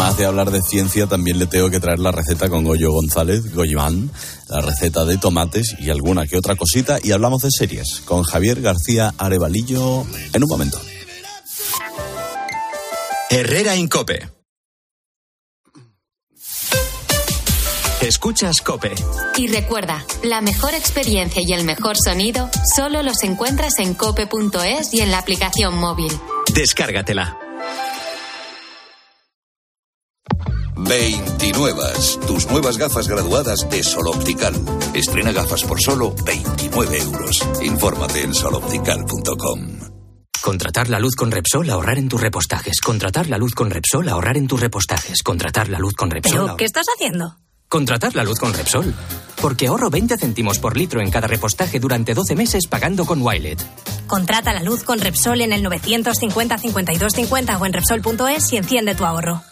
[0.02, 3.54] Además de hablar de ciencia, también le tengo que traer la receta con Goyo González,
[3.54, 4.10] Goyimán,
[4.48, 6.98] la receta de tomates y alguna que otra cosita.
[7.00, 10.80] Y hablamos de series con Javier García Arevalillo en un momento.
[13.30, 14.28] Herrera Incope.
[18.00, 18.92] Escuchas Cope.
[19.36, 25.00] Y recuerda, la mejor experiencia y el mejor sonido solo los encuentras en cope.es y
[25.00, 26.10] en la aplicación móvil.
[26.52, 27.41] Descárgatela.
[30.92, 31.83] 29.
[32.26, 34.55] Tus nuevas gafas graduadas de Sol Optical.
[34.92, 37.38] Estrena gafas por solo 29 euros.
[37.62, 39.78] Infórmate en soloptical.com.
[40.42, 42.83] Contratar la luz con Repsol, ahorrar en tus repostajes.
[42.83, 45.22] Contratar la luz con Repsol, ahorrar en tus repostajes.
[45.22, 46.42] Contratar la luz con Repsol.
[46.44, 47.38] ¿Pero qué estás haciendo?
[47.68, 48.94] Contratar la luz con Repsol.
[49.40, 53.64] Porque ahorro 20 céntimos por litro en cada repostaje durante 12 meses pagando con Wilet.
[54.07, 58.94] Contrata la luz con Repsol en el 950 52 50 o en Repsol.es y enciende
[58.94, 59.42] tu ahorro.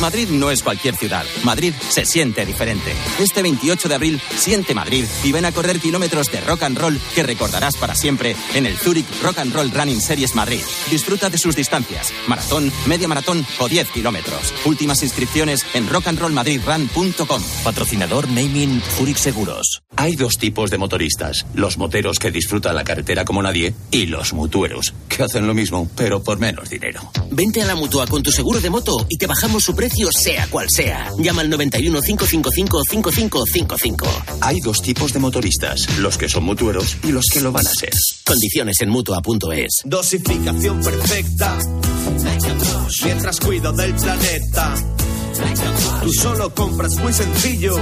[0.00, 1.24] Madrid no es cualquier ciudad.
[1.44, 2.94] Madrid se siente diferente.
[3.18, 7.00] Este 28 de abril, siente Madrid y ven a correr kilómetros de rock and roll
[7.14, 10.60] que recordarás para siempre en el Zurich Rock and Roll Running Series Madrid.
[10.90, 14.54] Disfruta de sus distancias: maratón, media maratón o 10 kilómetros.
[14.64, 17.42] Últimas inscripciones en rockandrollmadridrun.com.
[17.64, 19.82] Patrocinador Naming Zurich Seguros.
[19.96, 24.32] Hay dos tipos de motoristas: los moteros que disfrutan la carretera como nadie y los
[24.32, 27.10] mutueros, que hacen lo mismo, pero por menos dinero.
[27.30, 30.46] Vente a la mutua con tu seguro de moto y te bajamos su precio, sea
[30.48, 31.10] cual sea.
[31.18, 34.06] Llama al 91 555 5555.
[34.40, 37.70] Hay dos tipos de motoristas: los que son mutueros y los que lo van a
[37.70, 37.90] ser.
[38.24, 39.82] Condiciones en mutua.es.
[39.84, 41.58] Dosificación perfecta.
[43.04, 44.74] Mientras cuido del planeta.
[46.02, 47.76] Tú solo compras muy sencillo.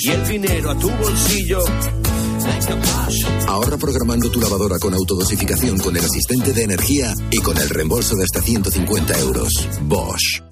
[0.00, 1.60] Y el dinero a tu bolsillo.
[3.46, 8.16] Ahorra programando tu lavadora con autodosificación con el asistente de energía y con el reembolso
[8.16, 9.52] de hasta 150 euros.
[9.82, 10.51] Bosch.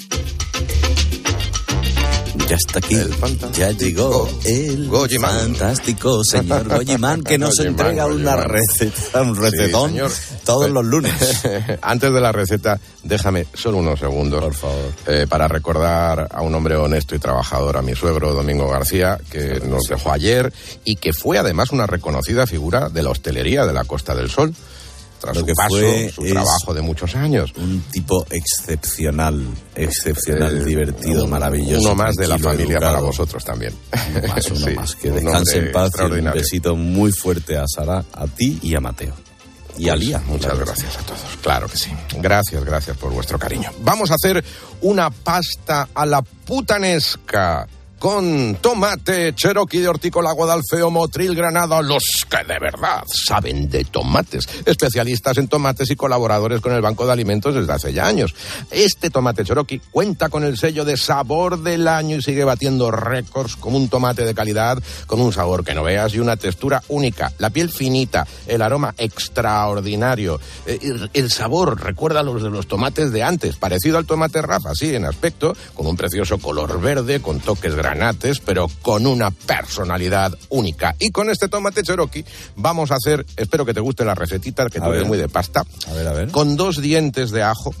[2.51, 2.97] Ya está aquí.
[3.53, 4.89] ya llegó el
[5.21, 8.49] fantástico señor Goyiman que nos Goyiman, entrega una Goyiman.
[8.49, 10.11] receta, un recetón Sí, señor.
[10.43, 11.13] todos los lunes.
[11.81, 14.43] Antes de la receta, déjame solo unos segundos.
[14.43, 15.27] Por favor.
[15.29, 19.83] para recordar a un hombre honesto y trabajador, a mi suegro Domingo García, que nos
[19.83, 20.51] dejó ayer
[20.83, 24.53] y que fue además una reconocida figura de la hostelería de la Costa del Sol.
[25.21, 27.53] Tras Lo su que paso, fue su trabajo de muchos años.
[27.55, 31.81] Un tipo excepcional, excepcional, Eh, divertido, un- maravilloso.
[31.81, 32.93] Uno más de la familia educado.
[32.93, 33.73] para vosotros también.
[34.15, 34.95] Uno más, uno Sí, más.
[34.95, 35.91] Que un descanse en paz.
[35.99, 39.13] y Un besito muy fuerte a Sara, a ti y a Mateo.
[39.77, 40.21] Y a Pues, Lía.
[40.25, 41.19] Muchas gracias a todos.
[41.41, 41.91] Claro que sí.
[42.17, 43.69] Gracias, gracias por vuestro cariño.
[43.83, 44.43] Vamos a hacer
[44.81, 47.67] una pasta a la putanesca.
[48.01, 54.49] Con tomate, cherokee de hortícola, guadalfeo, motril, granada, los que de verdad saben de tomates.
[54.65, 58.33] Especialistas en tomates y colaboradores con el Banco de Alimentos desde hace ya años.
[58.71, 63.55] Este tomate cherokee cuenta con el sello de sabor del año y sigue batiendo récords
[63.55, 67.31] como un tomate de calidad, con un sabor que no veas y una textura única.
[67.37, 70.39] La piel finita, el aroma extraordinario.
[70.65, 70.79] Eh,
[71.13, 74.95] El, sabor recuerda a los de los tomates de antes, parecido al tomate Rafa, sí,
[74.95, 80.95] en aspecto, con un precioso color verde, con toques granates, pero con una personalidad única.
[80.99, 82.25] Y con este tomate Cherokee
[82.55, 85.93] vamos a hacer, espero que te guste la recetita, que te muy de pasta, A
[85.93, 86.31] ver, a ver.
[86.31, 87.73] con dos dientes de ajo,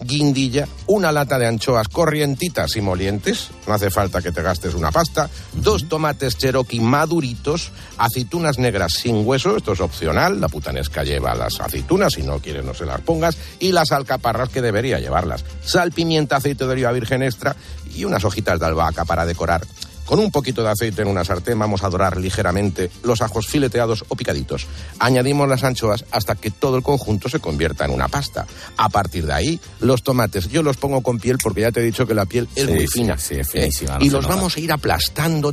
[0.00, 4.90] guindilla, una lata de anchoas corrientitas y molientes, no hace falta que te gastes una
[4.90, 11.34] pasta, dos tomates cherokee maduritos, aceitunas negras sin hueso, esto es opcional, la putanesca lleva
[11.34, 15.44] las aceitunas, si no quieres no se las pongas, y las alcaparras que debería llevarlas,
[15.62, 17.56] sal, pimienta, aceite de oliva virgen extra
[17.94, 19.62] y unas hojitas de albahaca para decorar.
[20.08, 24.06] Con un poquito de aceite en una sartén vamos a dorar ligeramente los ajos fileteados
[24.08, 24.66] o picaditos.
[24.98, 28.46] Añadimos las anchoas hasta que todo el conjunto se convierta en una pasta.
[28.78, 31.82] A partir de ahí, los tomates yo los pongo con piel porque ya te he
[31.82, 33.18] dicho que la piel es Sí, muy sí, fina.
[33.18, 33.60] sí, es ¿eh?
[33.60, 34.34] finísima, no y los nota.
[34.36, 35.52] vamos a ir aplastando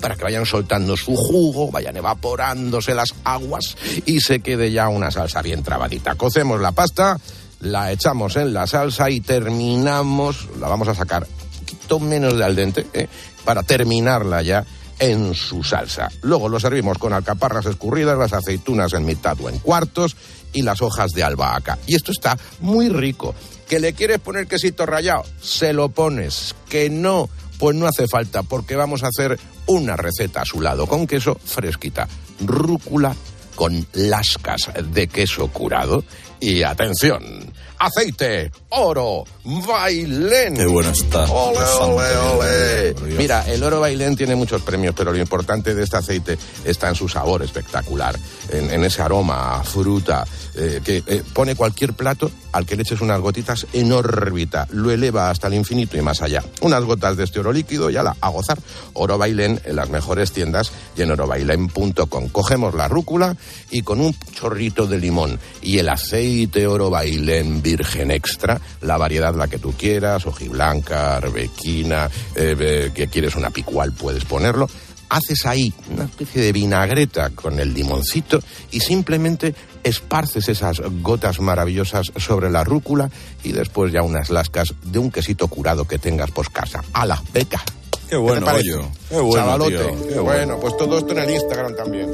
[0.00, 5.10] para que vayan soltando su jugo, vayan evaporándose las aguas y se quede ya una
[5.10, 6.14] salsa bien trabadita.
[6.14, 7.18] Cocemos la pasta,
[7.60, 12.44] la echamos en la salsa y terminamos, la vamos a sacar un poquito menos de
[12.44, 13.08] al dente, ¿eh?
[13.44, 14.64] Para terminarla ya
[14.98, 16.10] en su salsa.
[16.22, 20.16] Luego lo servimos con alcaparras escurridas, las aceitunas en mitad o en cuartos
[20.52, 21.78] y las hojas de albahaca.
[21.86, 23.34] Y esto está muy rico.
[23.68, 25.24] ¿Que le quieres poner quesito rallado?
[25.40, 26.54] Se lo pones.
[26.68, 27.28] ¿Que no?
[27.58, 31.38] Pues no hace falta porque vamos a hacer una receta a su lado con queso
[31.44, 32.08] fresquita.
[32.40, 33.14] Rúcula,
[33.58, 36.04] con lascas de queso curado
[36.38, 39.24] y atención, aceite, oro,
[39.66, 40.54] bailén.
[40.54, 41.24] Qué bueno está.
[41.24, 42.94] Ole, ole, ole.
[43.16, 46.94] Mira, el oro bailén tiene muchos premios, pero lo importante de este aceite está en
[46.94, 48.16] su sabor espectacular,
[48.50, 52.82] en, en ese aroma a fruta, eh, que eh, pone cualquier plato al que le
[52.82, 56.42] eches unas gotitas en órbita, lo eleva hasta el infinito y más allá.
[56.60, 58.58] Unas gotas de este oro líquido y ala, a gozar.
[58.94, 62.28] Oro bailén en las mejores tiendas y en orobailén.com.
[62.30, 63.36] Cogemos la rúcula
[63.70, 69.34] y con un chorrito de limón y el aceite oro bailén virgen extra, la variedad
[69.34, 74.68] la que tú quieras, hojiblanca, arbequina, eh, eh, que quieres una picual puedes ponerlo.
[75.08, 78.40] Haces ahí una especie de vinagreta con el limoncito
[78.70, 83.10] y simplemente esparces esas gotas maravillosas sobre la rúcula
[83.42, 86.82] y después ya unas lascas de un quesito curado que tengas por casa.
[86.92, 87.62] ¡Hala, beca!
[88.08, 88.52] Qué bueno, te?
[88.52, 88.90] Goyo.
[89.08, 89.76] Qué bueno, Chavalote.
[89.76, 90.08] tío.
[90.08, 90.22] Qué bueno.
[90.22, 90.60] bueno.
[90.60, 92.08] pues todo esto en el Instagram también.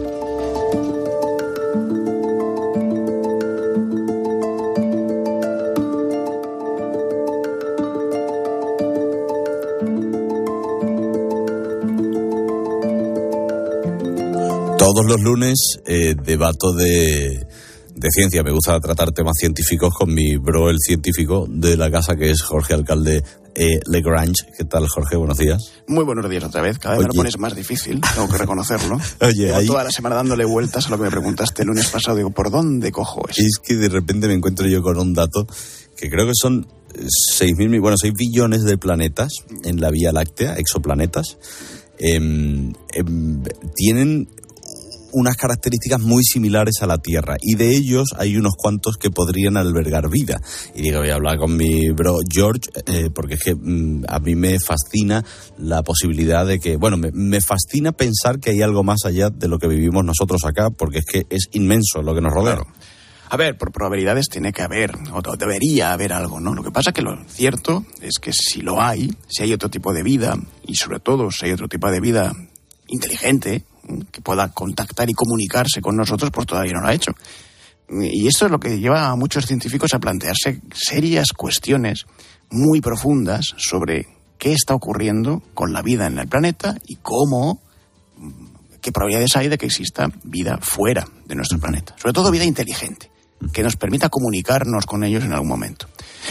[14.85, 17.47] Todos los lunes eh, debato de,
[17.95, 18.43] de ciencia.
[18.43, 22.43] Me gusta tratar temas científicos con mi bro, el científico de la casa, que es
[22.43, 23.25] Jorge Alcalde
[23.55, 24.45] eh, Legrange.
[24.59, 25.17] ¿Qué tal, Jorge?
[25.17, 25.73] Buenos días.
[25.87, 26.79] Muy buenos días otra vez.
[26.79, 28.99] Cada vez me lo pones más difícil, tengo que reconocerlo.
[29.23, 31.89] Oye, Llevo ahí- toda la semana dándole vueltas a lo que me preguntaste el lunes
[31.89, 32.19] pasado.
[32.19, 33.41] Digo, ¿por dónde cojo eso?
[33.41, 35.47] Es que de repente me encuentro yo con un dato
[35.97, 36.67] que creo que son
[37.33, 39.33] 6 mil, bueno, 6 billones de planetas
[39.65, 41.39] en la Vía Láctea, exoplanetas.
[41.97, 43.43] Em, em,
[43.77, 44.29] tienen
[45.15, 49.57] unas características muy similares a la Tierra y de ellos hay unos cuantos que podrían
[49.57, 50.41] albergar vida.
[50.75, 54.19] Y digo, voy a hablar con mi bro George eh, porque es que mm, a
[54.19, 55.25] mí me fascina
[55.59, 59.49] la posibilidad de que, bueno, me, me fascina pensar que hay algo más allá de
[59.49, 62.59] lo que vivimos nosotros acá porque es que es inmenso lo que nos rodea.
[63.31, 66.55] A ver, por probabilidades tiene que haber, o debería haber algo, ¿no?
[66.55, 69.93] Lo que pasa que lo cierto es que si lo hay, si hay otro tipo
[69.93, 72.33] de vida, y sobre todo si hay otro tipo de vida
[72.87, 73.65] inteligente,
[74.11, 77.13] que pueda contactar y comunicarse con nosotros, pues todavía no lo ha hecho.
[77.89, 82.07] Y esto es lo que lleva a muchos científicos a plantearse serias cuestiones
[82.51, 84.07] muy profundas sobre
[84.39, 87.61] qué está ocurriendo con la vida en el planeta y cómo,
[88.81, 91.95] qué probabilidades hay de que exista vida fuera de nuestro planeta.
[91.99, 93.11] Sobre todo vida inteligente,
[93.53, 95.87] que nos permita comunicarnos con ellos en algún momento.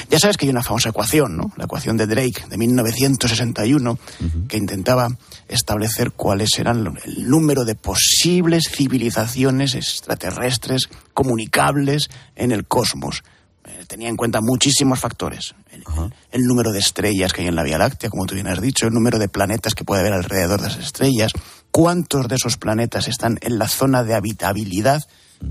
[0.10, 1.52] Ya sabes que hay una famosa ecuación, ¿no?
[1.58, 4.00] La ecuación de Drake de 1961,
[4.48, 5.10] que intentaba
[5.48, 13.24] establecer cuáles eran el número de posibles civilizaciones extraterrestres comunicables en el cosmos.
[13.66, 15.54] Eh, Tenía en cuenta muchísimos factores.
[15.72, 15.84] El,
[16.32, 18.88] el número de estrellas que hay en la Vía Láctea, como tú bien has dicho,
[18.88, 21.32] el número de planetas que puede haber alrededor de las estrellas,
[21.72, 25.02] cuántos de esos planetas están en la zona de habitabilidad,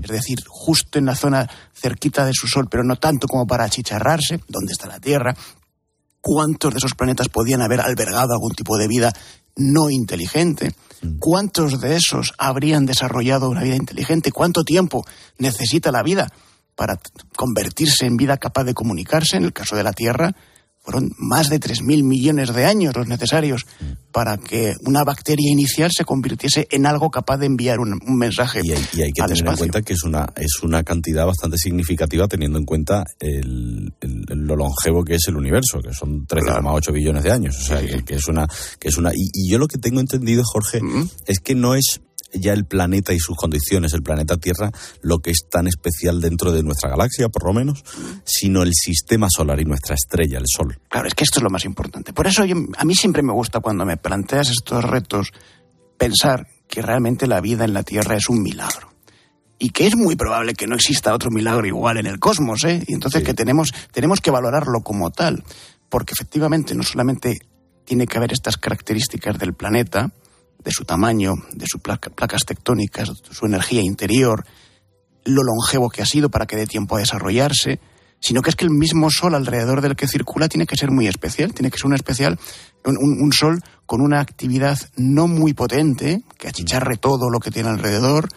[0.01, 3.65] es decir, justo en la zona cerquita de su Sol, pero no tanto como para
[3.65, 5.35] achicharrarse, donde está la Tierra,
[6.21, 9.13] cuántos de esos planetas podían haber albergado algún tipo de vida
[9.55, 10.73] no inteligente,
[11.19, 15.05] cuántos de esos habrían desarrollado una vida inteligente, cuánto tiempo
[15.37, 16.31] necesita la vida
[16.75, 16.99] para
[17.35, 19.37] convertirse en vida capaz de comunicarse.
[19.37, 20.35] En el caso de la Tierra,
[20.83, 23.65] fueron más de 3.000 millones de años los necesarios
[24.11, 28.59] para que una bacteria inicial se convirtiese en algo capaz de enviar un, un mensaje
[28.63, 31.57] Y hay, y hay que tener en cuenta que es una, es una cantidad bastante
[31.57, 36.91] significativa teniendo en cuenta el, el- lo longevo que es el universo, que son 13,8
[36.91, 37.57] billones de años.
[37.59, 38.45] O sea, que, que es una...
[38.77, 40.81] Que es una y, y yo lo que tengo entendido, Jorge,
[41.25, 42.01] es que no es
[42.33, 44.71] ya el planeta y sus condiciones, el planeta Tierra,
[45.01, 47.83] lo que es tan especial dentro de nuestra galaxia, por lo menos,
[48.25, 50.79] sino el sistema solar y nuestra estrella, el Sol.
[50.89, 52.13] Claro, es que esto es lo más importante.
[52.13, 55.31] Por eso yo- a mí siempre me gusta cuando me planteas estos retos
[55.97, 58.91] pensar que realmente la vida en la Tierra es un milagro.
[59.59, 62.83] Y que es muy probable que no exista otro milagro igual en el cosmos, ¿eh?
[62.87, 65.43] Y entonces que tenemos, tenemos que valorarlo como tal.
[65.89, 67.37] Porque efectivamente no solamente
[67.85, 70.11] tiene que haber estas características del planeta,
[70.63, 74.45] de su tamaño, de sus placa- placas tectónicas, su energía interior,
[75.25, 77.79] lo longevo que ha sido para que dé tiempo a desarrollarse,
[78.19, 81.07] sino que es que el mismo sol alrededor del que circula tiene que ser muy
[81.07, 82.39] especial, tiene que ser un especial,
[82.85, 88.29] un sol con una actividad no muy potente, que achicharre todo lo que tiene alrededor,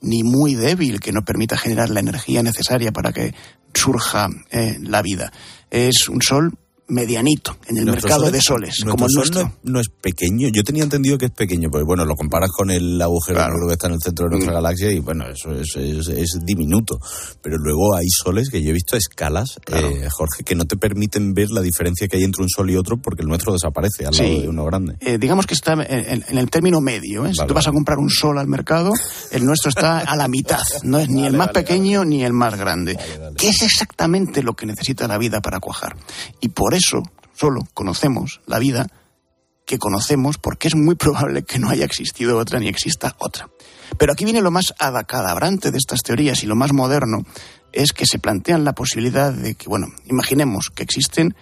[0.00, 3.34] ni muy débil, que no permita generar la energía necesaria para que
[3.74, 5.32] surja eh, la vida.
[5.70, 9.42] Es un sol medianito en el mercado de es- soles, como el sol nuestro.
[9.42, 10.48] No, es- no es pequeño.
[10.52, 13.72] Yo tenía entendido que es pequeño, porque bueno, lo comparas con el agujero negro que
[13.72, 14.54] está en el centro de nuestra Mm.
[14.56, 16.98] galaxia y bueno, eso es, es- es diminuto.
[17.42, 20.76] Pero luego hay soles que yo he visto a escalas, eh, Jorge, que no te
[20.76, 24.06] permiten ver la diferencia que hay entre un sol y otro porque el nuestro desaparece
[24.06, 24.96] al lado de uno grande.
[25.00, 27.24] Eh, digamos que está en, el término medio.
[27.26, 27.32] ¿eh?
[27.34, 28.92] Si tú vas a comprar un sol al mercado,
[29.30, 30.62] el nuestro está a la mitad.
[30.82, 32.98] No es ni el más pequeño ni el más grande.
[33.36, 35.96] Que es exactamente lo que necesita la vida para cuajar.
[36.40, 37.02] Y por eso
[37.32, 38.86] solo conocemos la vida
[39.66, 43.48] que conocemos porque es muy probable que no haya existido otra ni exista otra.
[43.98, 47.24] Pero aquí viene lo más adacadabrante de estas teorías y lo más moderno
[47.72, 51.34] es que se plantean la posibilidad de que, bueno, imaginemos que existen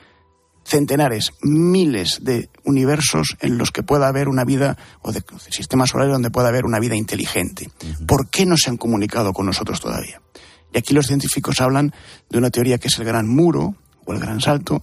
[0.64, 6.12] centenares, miles de universos en los que pueda haber una vida, o de sistemas solares
[6.12, 7.70] donde pueda haber una vida inteligente.
[8.06, 10.22] ¿Por qué no se han comunicado con nosotros todavía?
[10.72, 11.92] Y aquí los científicos hablan
[12.30, 13.74] de una teoría que es el gran muro
[14.06, 14.82] o el gran salto,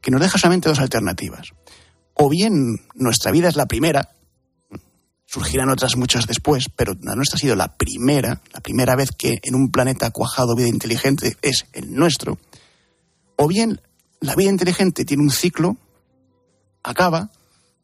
[0.00, 1.48] que nos deja solamente dos alternativas.
[2.14, 4.10] O bien nuestra vida es la primera,
[5.26, 9.38] surgirán otras muchas después, pero la nuestra ha sido la primera, la primera vez que
[9.42, 12.38] en un planeta ha cuajado vida inteligente es el nuestro.
[13.36, 13.80] O bien
[14.20, 15.76] la vida inteligente tiene un ciclo,
[16.82, 17.30] acaba,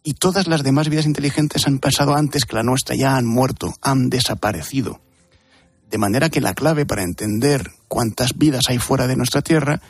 [0.02, 3.74] y todas las demás vidas inteligentes han pasado antes que la nuestra, ya han muerto,
[3.80, 5.00] han desaparecido.
[5.90, 9.80] De manera que la clave para entender cuántas vidas hay fuera de nuestra Tierra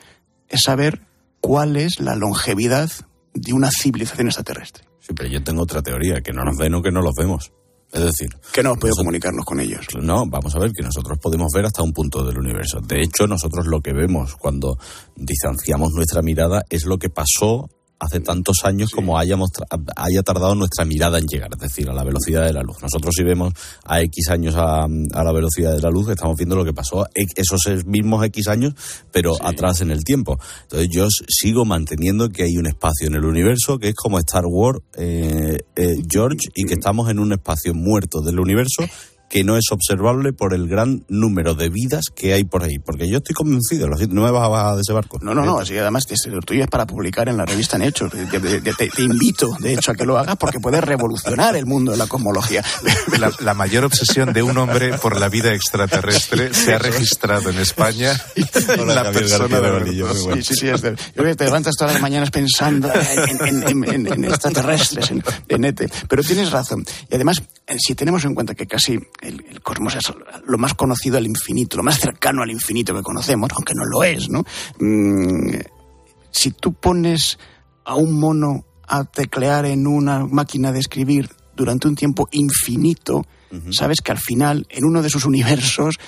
[0.48, 1.00] es saber
[1.44, 2.90] cuál es la longevidad
[3.34, 4.84] de una civilización extraterrestre.
[4.98, 7.52] Sí, pero yo tengo otra teoría, que no nos ven o que no los vemos.
[7.92, 9.86] Es decir, Que no hemos podido comunicarnos con ellos.
[10.00, 12.80] No, vamos a ver que nosotros podemos ver hasta un punto del universo.
[12.80, 14.78] De hecho, nosotros lo que vemos cuando
[15.16, 17.68] distanciamos nuestra mirada es lo que pasó
[17.98, 19.50] hace tantos años como hayamos
[19.96, 22.76] haya tardado nuestra mirada en llegar, es decir, a la velocidad de la luz.
[22.82, 23.52] Nosotros si vemos
[23.84, 27.06] a X años a, a la velocidad de la luz, estamos viendo lo que pasó
[27.14, 28.74] esos mismos X años,
[29.12, 30.38] pero atrás en el tiempo.
[30.62, 34.44] Entonces yo sigo manteniendo que hay un espacio en el universo que es como Star
[34.46, 38.84] Wars, eh, eh, George, y que estamos en un espacio muerto del universo
[39.28, 42.78] que no es observable por el gran número de vidas que hay por ahí.
[42.78, 45.18] Porque yo estoy convencido, no me vas a bajar de ese barco.
[45.22, 47.82] No, no, no, así además te- lo tuyo es para publicar en la revista en
[47.82, 48.12] Hechos.
[48.12, 51.66] Te, te- te- te invito, de hecho, a que lo hagas porque puede revolucionar el
[51.66, 52.62] mundo de la cosmología.
[53.18, 57.58] La, la mayor obsesión de un hombre por la vida extraterrestre se ha registrado en
[57.58, 60.36] España en la persona de bueno.
[60.36, 60.68] Sí, sí, sí.
[60.68, 64.24] es de- yo que te levantas todas las mañanas pensando en, en- en- en- en
[64.24, 65.90] extraterrestres, en, en ET.
[66.08, 66.84] Pero tienes razón.
[67.10, 70.12] Y además, eh, si tenemos en cuenta que casi el, el cosmos es
[70.46, 74.04] lo más conocido al infinito, lo más cercano al infinito que conocemos, aunque no lo
[74.04, 74.44] es, ¿no?
[74.78, 75.60] Mm,
[76.30, 77.38] si tú pones
[77.84, 83.24] a un mono a teclear en una máquina de escribir durante un tiempo infinito,
[83.70, 85.98] sabes que al final, en uno de sus universos,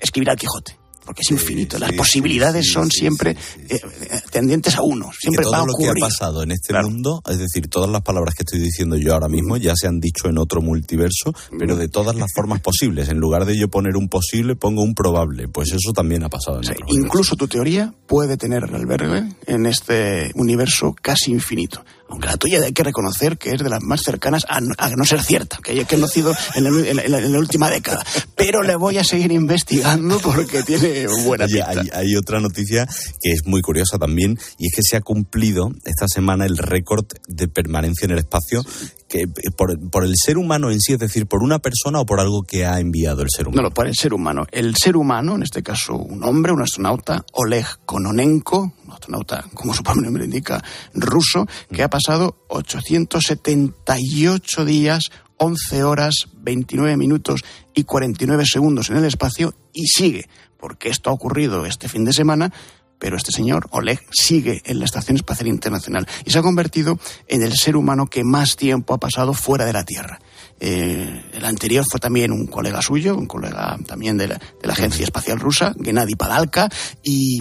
[0.00, 0.77] escribirá el Quijote.
[1.08, 1.78] Porque es infinito.
[1.78, 5.08] Las sí, posibilidades sí, son siempre eh, eh, tendientes a uno.
[5.18, 7.88] Siempre que va a todo lo que ha pasado en este mundo, es decir, todas
[7.88, 11.32] las palabras que estoy diciendo yo ahora mismo ya se han dicho en otro multiverso,
[11.58, 13.08] pero de todas las formas posibles.
[13.08, 15.48] En lugar de yo poner un posible, pongo un probable.
[15.48, 20.30] Pues eso también ha pasado en otro Incluso tu teoría puede tener albergue en este
[20.34, 21.82] universo casi infinito.
[22.10, 24.88] Aunque la tuya hay que reconocer que es de las más cercanas a no, a
[24.90, 28.04] no ser cierta, que haya conocido en, la, en la- en la última década.
[28.34, 31.70] Pero le voy a seguir investigando porque tiene buena Oye, pinta.
[31.80, 32.86] hay, hay otra noticia
[33.20, 37.04] que es muy curiosa también, y es que se ha cumplido esta semana el récord
[37.28, 38.62] de permanencia en el espacio
[39.08, 42.20] que por, por el ser humano en sí, es decir, por una persona o por
[42.20, 43.68] algo que ha enviado el ser No, humano.
[43.68, 44.46] no, por el ser humano.
[44.50, 48.72] El ser humano, en este caso un hombre, un astronauta, Oleg Kononenko,
[49.08, 50.62] astronauta, como su propio nombre indica,
[50.94, 57.42] ruso, que ha pasado 878 días, 11 horas, 29 minutos
[57.74, 60.28] y 49 segundos en el espacio y sigue,
[60.58, 62.52] porque esto ha ocurrido este fin de semana,
[62.98, 66.98] pero este señor, Oleg, sigue en la Estación Espacial Internacional y se ha convertido
[67.28, 70.18] en el ser humano que más tiempo ha pasado fuera de la Tierra.
[70.60, 74.72] Eh, el anterior fue también un colega suyo, un colega también de la, de la
[74.72, 76.68] Agencia Espacial Rusa, Gennady Padalka,
[77.02, 77.38] y,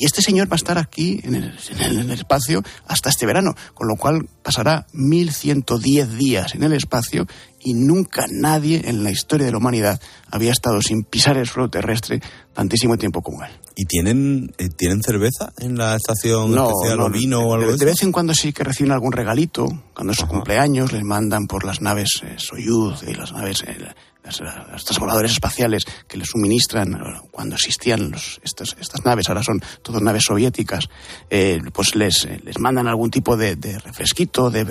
[0.00, 4.28] este señor va a estar aquí en el espacio hasta este verano, con lo cual
[4.42, 7.26] pasará 1110 días en el espacio
[7.62, 10.00] y nunca nadie en la historia de la humanidad
[10.30, 12.20] había estado sin pisar el suelo terrestre
[12.54, 13.50] tantísimo tiempo como él.
[13.80, 17.84] ¿Y tienen, eh, tienen cerveza en la estación especial o vino o algo de, de
[17.86, 19.66] vez en cuando sí que reciben algún regalito.
[19.94, 23.76] Cuando es su cumpleaños les mandan por las naves eh, Soyuz y las naves eh,
[23.80, 24.38] la- las-
[24.70, 29.62] los transbordadores espaciales que les suministran eh, cuando existían los- estas, estas naves, ahora son
[29.82, 30.84] todas naves soviéticas,
[31.30, 34.64] eh, pues les, les mandan algún tipo de, de refresquito, de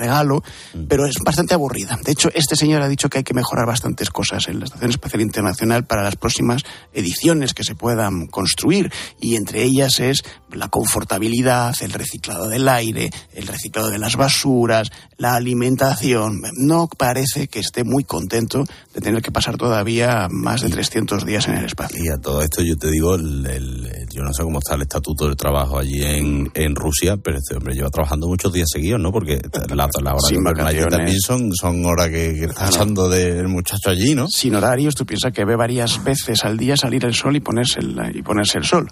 [0.00, 0.42] regalo,
[0.88, 1.98] pero es bastante aburrida.
[2.04, 4.90] De hecho, este señor ha dicho que hay que mejorar bastantes cosas en la Estación
[4.90, 8.90] Espacial Internacional para las próximas ediciones que se puedan construir,
[9.20, 10.22] y entre ellas es
[10.52, 16.40] la confortabilidad, el reciclado del aire, el reciclado de las basuras, la alimentación.
[16.56, 21.46] No parece que esté muy contento de tener que pasar todavía más de 300 días
[21.48, 22.02] en el espacio.
[22.02, 24.82] Y a todo esto yo te digo, el- el- yo no sé cómo está el
[24.82, 29.00] estatuto del trabajo allí en, en Rusia, pero este hombre lleva trabajando muchos días seguidos,
[29.00, 29.12] ¿no?
[29.12, 29.38] Porque
[29.74, 30.88] la, la hora Sin vacaciones.
[30.88, 34.26] también son, son horas que, que está echando del muchacho allí, ¿no?
[34.28, 37.80] Sin horarios, tú piensas que ve varias veces al día salir el sol y ponerse
[37.80, 38.88] el, y ponerse el sol.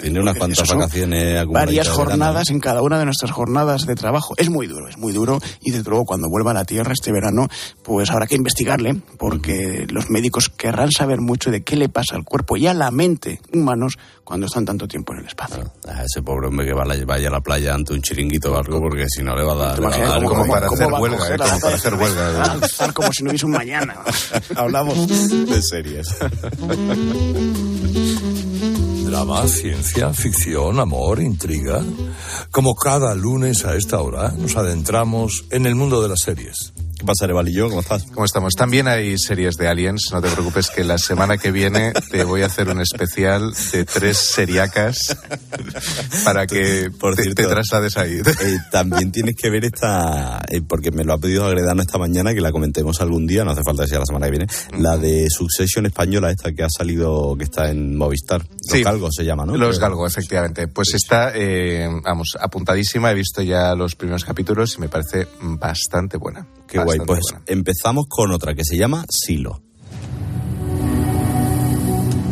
[0.00, 4.34] Tiene unas cuantas Eso vacaciones Varias jornadas en cada una de nuestras jornadas de trabajo.
[4.36, 7.12] Es muy duro, es muy duro y desde luego cuando vuelva a la Tierra este
[7.12, 7.48] verano,
[7.82, 12.24] pues habrá que investigarle porque los médicos querrán saber mucho de qué le pasa al
[12.24, 13.98] cuerpo y a la mente humanos
[14.28, 15.72] cuando están tanto tiempo en el espacio.
[15.88, 18.52] A ese pobre hombre que va a la- vaya a la playa ante un chiringuito
[18.52, 19.74] o algo, porque si no le va a dar.
[19.76, 21.38] ¿Te le va a imaginas dar cómo- como cómo- para cómo hacer huelga, ¿eh?
[21.38, 22.42] Como para hacer huelga.
[22.52, 23.94] Alzar como si no hubiese un mañana.
[24.56, 26.08] Hablamos de series.
[29.06, 31.82] Drama, ciencia, ficción, amor, intriga.
[32.50, 36.74] Como cada lunes a esta hora nos adentramos en el mundo de las series.
[36.98, 37.68] ¿Qué pasa, Arevalillo?
[37.68, 38.04] ¿Cómo estás?
[38.12, 38.54] ¿Cómo estamos?
[38.54, 42.42] También hay series de aliens, no te preocupes que la semana que viene te voy
[42.42, 45.16] a hacer un especial de tres seriacas
[46.24, 48.14] para que Por te, cierto, te traslades ahí.
[48.18, 52.34] Eh, también tienes que ver esta, eh, porque me lo ha pedido Agredano esta mañana,
[52.34, 54.46] que la comentemos algún día, no hace falta que sea la semana que viene,
[54.76, 58.40] la de Succession española esta que ha salido, que está en Movistar.
[58.40, 58.82] Los Sí.
[58.82, 59.56] Galgos se llama, ¿no?
[59.56, 59.88] Los Creo.
[59.90, 60.66] Galgo, efectivamente.
[60.66, 63.12] Pues está, eh, vamos, apuntadísima.
[63.12, 66.44] He visto ya los primeros capítulos y me parece bastante buena.
[66.68, 66.98] Qué guay.
[66.98, 67.44] Pues buena.
[67.46, 69.62] empezamos con otra que se llama Silo.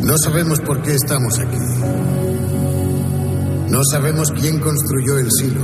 [0.03, 1.57] No sabemos por qué estamos aquí.
[3.69, 5.61] No sabemos quién construyó el silo.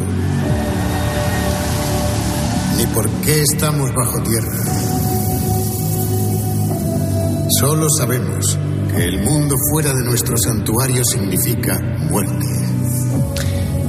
[2.77, 4.63] Ni por qué estamos bajo tierra.
[7.59, 8.59] Solo sabemos
[8.93, 12.52] que el mundo fuera de nuestro santuario significa muerte.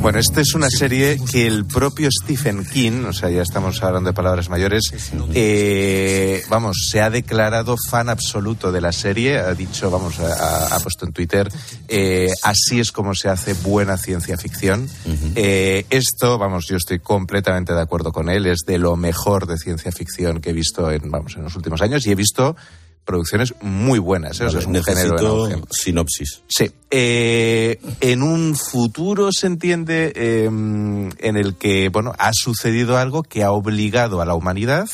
[0.04, 4.10] Bueno, esta es una serie que el propio Stephen King, o sea, ya estamos hablando
[4.10, 4.92] de palabras mayores,
[5.32, 10.80] eh, vamos, se ha declarado fan absoluto de la serie, ha dicho, vamos, ha, ha
[10.80, 11.50] puesto en Twitter,
[11.88, 14.90] eh, así es como se hace buena ciencia ficción.
[15.36, 19.56] Eh, esto, vamos, yo estoy completamente de acuerdo con él, es de lo mejor de
[19.56, 22.56] ciencia ficción que he visto en, vamos, en los últimos años y he visto
[23.04, 24.44] producciones muy buenas, ¿eh?
[24.46, 26.42] O sea, es un género en sinopsis.
[26.48, 26.70] Sí.
[26.90, 33.42] Eh, en un futuro se entiende eh, en el que, bueno, ha sucedido algo que
[33.42, 34.86] ha obligado a la humanidad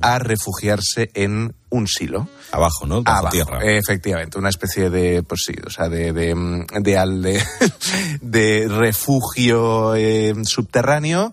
[0.00, 2.28] a refugiarse en un silo.
[2.50, 3.02] Abajo, ¿no?
[3.04, 3.60] Bajo Abajo, tierra.
[3.62, 7.40] Efectivamente, una especie de, pues sí, o sea, de, de, mm, de,
[8.20, 11.32] de- refugio eh, subterráneo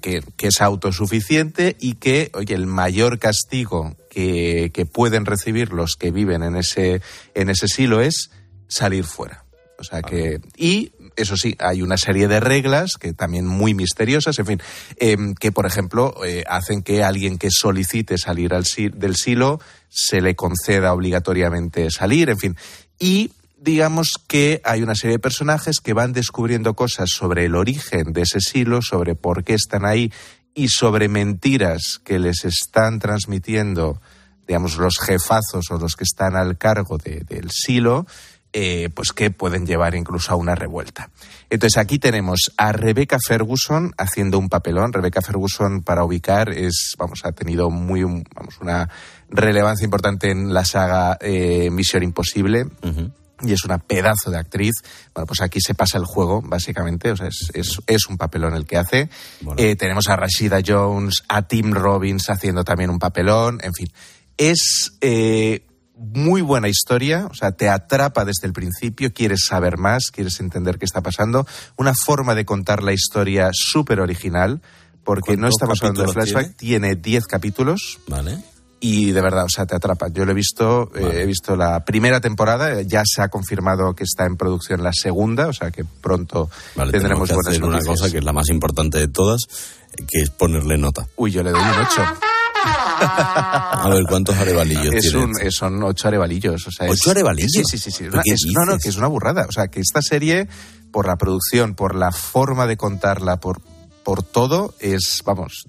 [0.00, 5.96] que, que es autosuficiente y que, oye, el mayor castigo que, que pueden recibir los
[5.96, 7.02] que viven en ese,
[7.34, 8.30] en ese silo es
[8.66, 9.44] salir fuera.
[9.78, 14.38] O sea que, y eso sí, hay una serie de reglas que también muy misteriosas,
[14.38, 14.62] en fin,
[14.96, 18.64] em, que por ejemplo eh, hacen que alguien que solicite salir al
[18.94, 19.60] del silo
[19.90, 22.56] se le conceda obligatoriamente salir, en fin.
[22.98, 28.14] Y digamos que hay una serie de personajes que van descubriendo cosas sobre el origen
[28.14, 30.10] de ese silo, sobre por qué están ahí
[30.56, 34.00] y sobre mentiras que les están transmitiendo,
[34.48, 38.06] digamos, los jefazos o los que están al cargo de- del silo,
[38.54, 41.10] eh, pues que pueden llevar incluso a una revuelta.
[41.50, 44.94] Entonces aquí tenemos a Rebecca Ferguson haciendo un papelón.
[44.94, 48.88] Rebecca Ferguson, para ubicar, es, vamos, ha tenido muy, vamos, una
[49.28, 52.64] relevancia importante en la saga eh, Misión Imposible.
[53.42, 54.72] Y es una pedazo de actriz.
[55.14, 57.10] Bueno, pues aquí se pasa el juego, básicamente.
[57.10, 59.10] O sea, es, es, es un papelón el que hace.
[59.56, 63.60] Eh, tenemos a Rashida Jones, a Tim Robbins haciendo también un papelón.
[63.62, 63.88] En fin,
[64.38, 65.66] es eh,
[65.96, 67.26] muy buena historia.
[67.30, 69.12] O sea, te atrapa desde el principio.
[69.12, 71.46] Quieres saber más, quieres entender qué está pasando.
[71.76, 74.62] Una forma de contar la historia súper original.
[75.04, 76.56] Porque no ¿Cuántos estamos hablando de flashback.
[76.56, 78.42] Tiene 10 capítulos Vale.
[78.80, 80.08] Y de verdad, o sea, te atrapa.
[80.08, 84.04] Yo lo he visto, eh, he visto la primera temporada, ya se ha confirmado que
[84.04, 87.80] está en producción la segunda, o sea que pronto Vale, tendremos que buenas hacer una
[87.80, 89.40] cosa que es la más importante de todas,
[90.08, 91.06] que es ponerle nota.
[91.16, 92.02] Uy, yo le doy un 8.
[92.98, 96.66] A ver, ¿cuántos arevalillos Es un, eh, son ocho arevalillos.
[96.66, 97.50] O sea, es- ¿Ocho arevalillos?
[97.52, 97.90] Sí, sí, sí.
[97.90, 97.98] sí.
[98.04, 99.46] ¿Pero Una- qué es- no, no, que es una burrada.
[99.48, 100.48] O sea, que esta serie,
[100.90, 103.60] por la producción, por la forma de contarla, por,
[104.02, 105.64] por todo, es, vamos,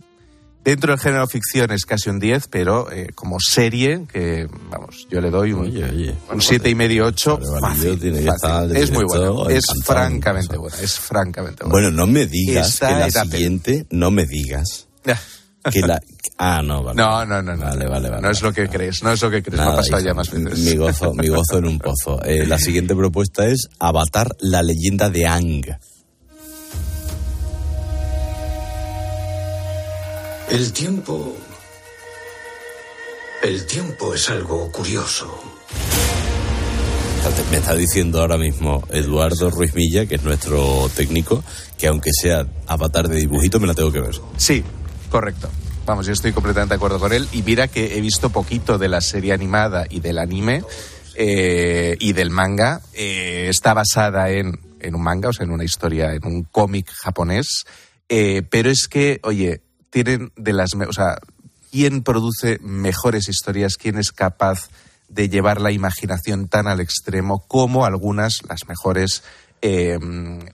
[0.63, 5.21] Dentro del género ficción es casi un 10, pero eh, como serie, que vamos, yo
[5.21, 5.67] le doy un,
[6.29, 7.39] un 7 y medio, 8.
[7.61, 8.49] fácil, tiene que fácil.
[8.71, 11.71] estar Es muy bueno, es francamente buena, es francamente buena.
[11.71, 14.87] Bueno, no me digas Esta que la siguiente, no me digas
[15.71, 15.99] que la...
[16.37, 16.97] Ah, no, vale.
[17.01, 17.65] No, no, no, no.
[17.65, 18.21] Vale, vale, vale.
[18.21, 20.13] No es lo que crees, no es lo que crees, me ha Nada, pasado ya
[20.13, 20.59] más veces.
[20.59, 22.21] Mi gozo, mi gozo en un pozo.
[22.23, 25.65] Eh, la siguiente propuesta es Avatar, la leyenda de Ang.
[30.49, 31.35] El tiempo...
[33.43, 35.43] El tiempo es algo curioso.
[37.51, 41.43] Me está diciendo ahora mismo Eduardo Ruiz Milla, que es nuestro técnico,
[41.77, 44.15] que aunque sea avatar de dibujito, me la tengo que ver.
[44.37, 44.63] Sí,
[45.11, 45.49] correcto.
[45.85, 47.27] Vamos, yo estoy completamente de acuerdo con él.
[47.33, 50.63] Y mira que he visto poquito de la serie animada y del anime
[51.15, 52.81] eh, y del manga.
[52.93, 56.89] Eh, está basada en, en un manga, o sea, en una historia, en un cómic
[56.93, 57.65] japonés.
[58.07, 60.73] Eh, pero es que, oye, tienen de las...
[60.73, 61.17] O sea,
[61.71, 63.77] ¿quién produce mejores historias?
[63.77, 64.69] ¿Quién es capaz
[65.09, 69.23] de llevar la imaginación tan al extremo como algunas, las mejores
[69.61, 69.97] eh,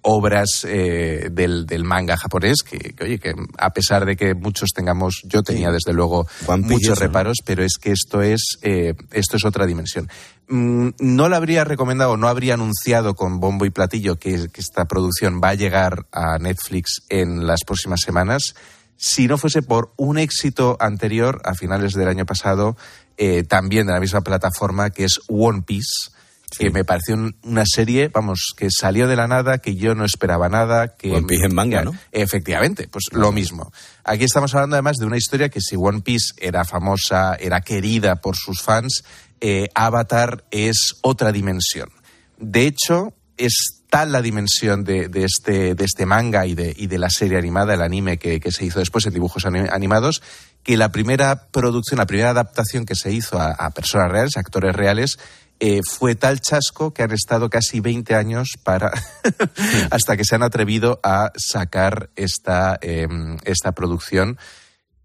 [0.01, 4.69] obras eh, del, del manga japonés, que, que, oye, que a pesar de que muchos
[4.73, 6.25] tengamos, yo tenía desde luego
[6.59, 10.09] muchos reparos, pero es que esto es, eh, esto es otra dimensión.
[10.47, 14.85] Mm, no lo habría recomendado, no habría anunciado con bombo y platillo que, que esta
[14.85, 18.55] producción va a llegar a Netflix en las próximas semanas,
[18.97, 22.77] si no fuese por un éxito anterior a finales del año pasado,
[23.17, 26.11] eh, también de la misma plataforma, que es One Piece,
[26.57, 30.05] que me pareció un- una serie, vamos, que salió de la nada, que yo no
[30.05, 30.95] esperaba nada.
[30.95, 31.95] Que, One Piece en manga, ¿no?
[32.11, 33.71] Efectivamente, pues lo mismo.
[34.03, 38.17] Aquí estamos hablando además de una historia que si One Piece era famosa, era querida
[38.17, 39.03] por sus fans,
[39.41, 41.89] eh, Avatar es otra dimensión.
[42.37, 47.11] De hecho, es tal la dimensión este, de este manga y de, y de la
[47.11, 50.23] serie animada, el anime que, se hizo después en dibujos ani- animados,
[50.63, 54.75] que la primera producción, la primera adaptación que se hizo a, personas reales, a actores
[54.75, 55.19] reales,
[55.59, 58.91] eh, fue tal chasco que han estado casi 20 años para
[59.91, 62.79] hasta que se han atrevido a sacar esta,
[63.43, 64.39] esta producción.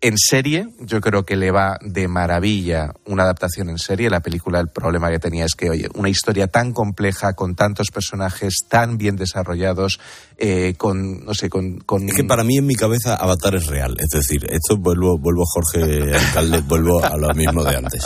[0.00, 4.08] En serie, yo creo que le va de maravilla una adaptación en serie.
[4.08, 7.88] La película, el problema que tenía es que, oye, una historia tan compleja, con tantos
[7.92, 9.98] personajes tan bien desarrollados,
[10.36, 12.08] eh, con, no sé, con, con...
[12.08, 13.96] Es que para mí en mi cabeza Avatar es real.
[13.98, 18.04] Es decir, esto vuelvo, vuelvo Jorge Alcalde, vuelvo a lo mismo de antes.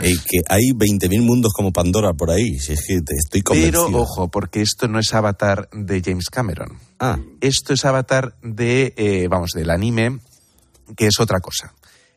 [0.00, 2.58] Eh, que hay 20.000 mundos como Pandora por ahí.
[2.58, 3.86] Si es que te- estoy convencido.
[3.88, 6.78] Pero, ojo, porque esto no es Avatar de James Cameron.
[6.98, 7.18] Ah.
[7.42, 10.20] Esto es Avatar de, eh, vamos, del anime,
[10.96, 11.72] que es otra cosa.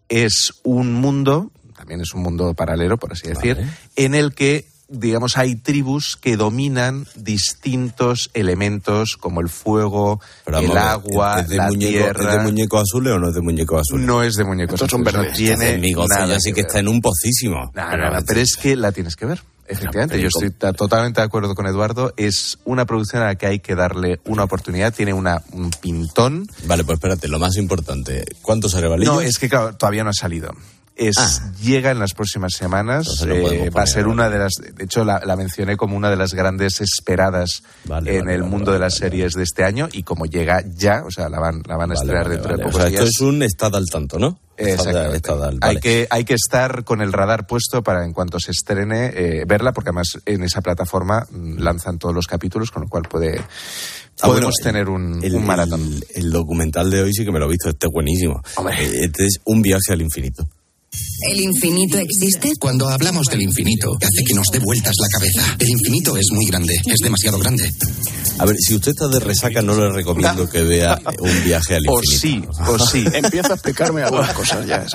[0.10, 3.58] Es un mundo, también es un mundo paralelo, por así decir,
[3.96, 10.78] en el que, digamos, hay tribus que dominan distintos elementos como el fuego, Pero el
[10.78, 12.32] agua, ¿es de la muñeco, tierra.
[12.32, 14.06] ¿Es de muñeco azul o no es de muñeco azul?
[14.06, 15.38] No es de muñecos Estos son azules, no verdes.
[15.38, 16.68] tiene Entonces, mi gozo nada ya sí que ver.
[16.68, 17.72] está en un pocísimo.
[17.74, 19.42] No, no, no, pero es que la tienes que ver.
[19.68, 22.14] Efectivamente, yo estoy ta- totalmente de acuerdo con Eduardo.
[22.18, 24.94] Es una producción a la que hay que darle una oportunidad.
[24.94, 26.48] Tiene una, un pintón.
[26.66, 28.24] Vale, pues espérate, lo más importante.
[28.42, 29.14] ¿Cuántos arevalillos?
[29.14, 30.52] No, es que claro, todavía no ha salido.
[31.00, 31.52] Es, Ah.
[31.62, 33.24] Llega en las próximas semanas.
[33.28, 34.54] Eh, va a ser una de las.
[34.56, 38.42] De hecho, la, la mencioné como una de las grandes esperadas Vale, en vale, el
[38.42, 39.90] vale, mundo de las series de este año.
[39.92, 42.66] Y como llega ya, o sea, la van, la van a estrenar dentro de O
[42.68, 43.04] pocos sea, días.
[43.04, 44.40] esto es un estado al tanto, ¿no?
[44.58, 49.12] Al- Hay, que, hay que estar con el radar puesto para en cuanto se estrene
[49.14, 53.04] eh, verla, porque además en esa plataforma mm, lanzan todos los capítulos, con lo cual
[53.04, 55.80] puede Ah, podemos bueno, tener un, el, un maratón.
[55.82, 58.42] El, el documental de hoy sí que me lo he visto, este es buenísimo.
[58.80, 60.48] Eh, Este es un viaje al infinito.
[61.30, 62.54] ¿El infinito existe?
[62.60, 65.56] Cuando hablamos del infinito, hace que nos dé vueltas la cabeza.
[65.60, 67.74] El infinito es muy grande, es demasiado grande.
[68.40, 71.84] A ver, si usted está de resaca, no le recomiendo que vea un viaje al
[71.88, 72.52] O infinito.
[72.54, 73.04] sí, o sí.
[73.14, 74.86] Empieza a explicarme algunas cosas o ya.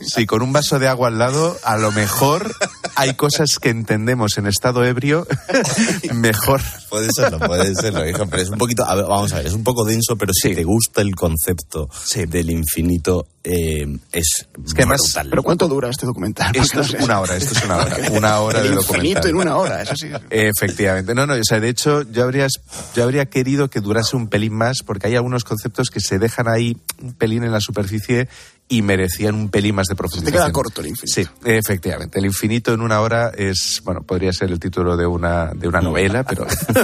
[0.00, 2.54] Sí, con un vaso de agua al lado, a lo mejor
[2.94, 5.26] hay cosas que entendemos en estado ebrio
[6.14, 6.62] mejor.
[6.94, 9.52] Puede serlo, puede serlo, hijo, pero es un poquito, a ver, vamos a ver, es
[9.52, 11.88] un poco denso, pero si te gusta el concepto
[12.28, 15.28] del infinito, eh, es, Es que además- brutal.
[15.30, 16.54] ¿Pero cuánto dura este documental?
[16.56, 17.96] Esto es una hora, esto es una hora.
[18.12, 19.30] Una hora El de infinito documental.
[19.30, 20.08] en una hora, eso sí.
[20.30, 21.14] Efectivamente.
[21.14, 22.46] No, no, o sea, de hecho, yo habría,
[22.94, 26.48] yo habría querido que durase un pelín más, porque hay algunos conceptos que se dejan
[26.48, 28.28] ahí un pelín en la superficie
[28.68, 30.42] y merecían un pelín más de Te profundización.
[30.42, 31.14] queda corto el infinito.
[31.14, 32.18] Sí, efectivamente.
[32.18, 35.80] El infinito en una hora es, bueno, podría ser el título de una, de una
[35.80, 36.46] novela, pero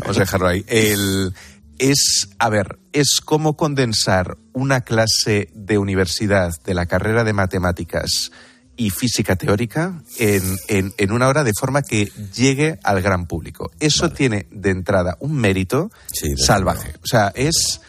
[0.00, 0.64] vamos a dejarlo ahí.
[0.66, 1.32] El,
[1.78, 8.30] es, a ver, es como condensar una clase de universidad de la carrera de matemáticas
[8.76, 13.70] y física teórica en, en- en una hora de forma que llegue al gran público.
[13.78, 16.94] Eso tiene de entrada un mérito Sí, salvaje.
[17.02, 17.80] O sea, es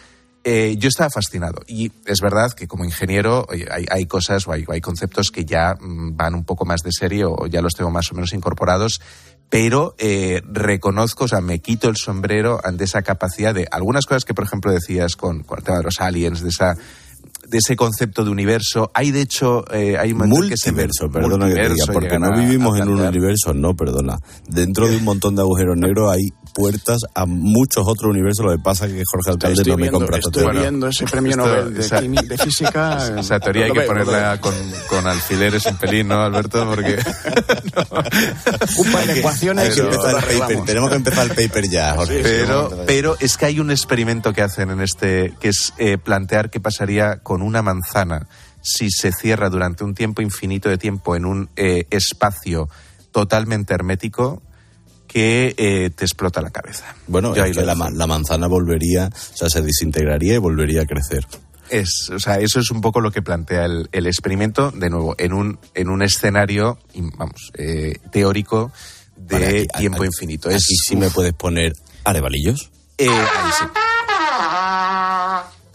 [0.47, 1.63] Eh, yo estaba fascinado.
[1.65, 5.73] Y es verdad que como ingeniero hay, hay cosas o hay, hay, conceptos que ya
[5.73, 9.01] mm, van un poco más de serio o ya los tengo más o menos incorporados,
[9.49, 14.23] pero eh, reconozco, o sea, me quito el sombrero ante esa capacidad de algunas cosas
[14.23, 16.75] que, por ejemplo, decías con, con el tema de los aliens, de esa
[17.47, 18.91] de ese concepto de universo.
[18.93, 22.89] Hay, de hecho, eh, hay un multiverso, perdona que te diga, porque no vivimos en
[22.89, 24.17] un universo, no, perdona.
[24.47, 28.45] Dentro de un montón de agujeros negros hay puertas a muchos otros universos.
[28.45, 31.73] Lo que pasa es que Jorge Alcalde no me compra Estoy viendo ese premio Nobel
[31.73, 33.19] de, esa, de, física.
[33.19, 34.53] Esa teoría hay que ponerla con,
[34.87, 36.65] con, alfileres un pelín, ¿no, Alberto?
[36.67, 36.95] Porque.
[38.77, 39.75] un par de ecuaciones.
[40.65, 42.21] tenemos que empezar el paper ya, Jorge.
[42.23, 46.49] Pero, pero es que hay un experimento que hacen en este, que es eh, plantear
[46.49, 48.27] qué pasaría con una manzana
[48.61, 52.67] si se cierra durante un tiempo infinito de tiempo en un eh, espacio
[53.11, 54.41] totalmente hermético
[55.07, 56.95] que eh, te explota la cabeza.
[57.07, 61.25] Bueno, la, manzana volvería, o sea, se desintegraría y volvería a crecer.
[61.69, 65.33] Es, o sea, eso es un poco lo que plantea el, experimento, de nuevo, en
[65.33, 66.79] un, en un escenario,
[67.17, 68.71] vamos, eh, teórico
[69.15, 70.49] de tiempo infinito.
[70.49, 71.73] Es, ¿Y si me puedes poner
[72.03, 72.71] arevalillos?
[72.99, 73.65] ahí sí.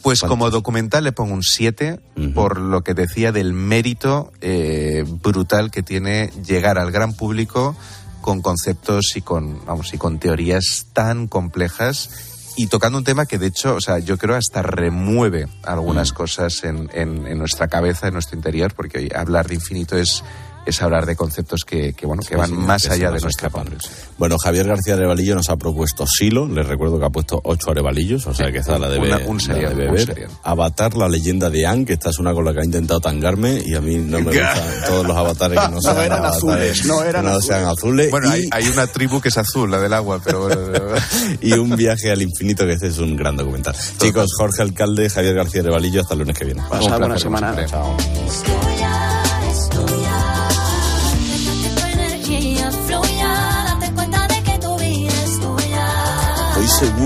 [0.02, 2.00] Pues como documental le pongo un 7
[2.34, 7.76] por lo que decía del mérito eh, brutal que tiene llegar al gran público
[8.20, 12.10] con conceptos y con, vamos, y con teorías tan complejas
[12.56, 16.64] y tocando un tema que de hecho, o sea, yo creo hasta remueve algunas cosas
[16.64, 20.22] en, en, en, nuestra cabeza, en nuestro interior, porque hablar de infinito es
[20.66, 23.92] es hablar de conceptos que, bueno que van más allá de nuestra comprensión.
[24.18, 28.26] Bueno, Javier García Arevalillo nos ha propuesto Silo, les recuerdo que ha puesto ocho arevalillos,
[28.26, 30.28] o sea que esta la debe, un beber.
[30.42, 33.62] Avatar, la leyenda de Ang, que esta es una con la que ha intentado tangarme
[33.64, 37.02] y a mí no me gustan todos los avatares que no, sean eran azules, no,
[37.02, 38.10] eran no sean azules.
[38.10, 40.60] Bueno, hay, una tribu que es azul, la del agua, pero bueno.
[41.40, 43.74] y un viaje al infinito, que este es un gran documental.
[43.98, 46.62] Chicos, Jorge Alcalde, Javier García Arevalillo, hasta el lunes que viene.
[46.68, 47.66] Pasad buena semana.
[47.66, 47.96] Chao.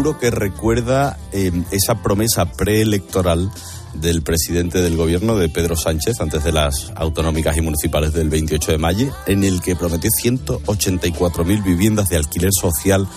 [0.04, 3.50] Seguro que recuerda em, esa promesa preelectoral
[3.94, 8.72] del presidente del gobierno, de Pedro Sánchez, antes de las autonómicas y municipales del 28
[8.72, 13.08] de mayo, en el que prometió 184.000 viviendas de alquiler social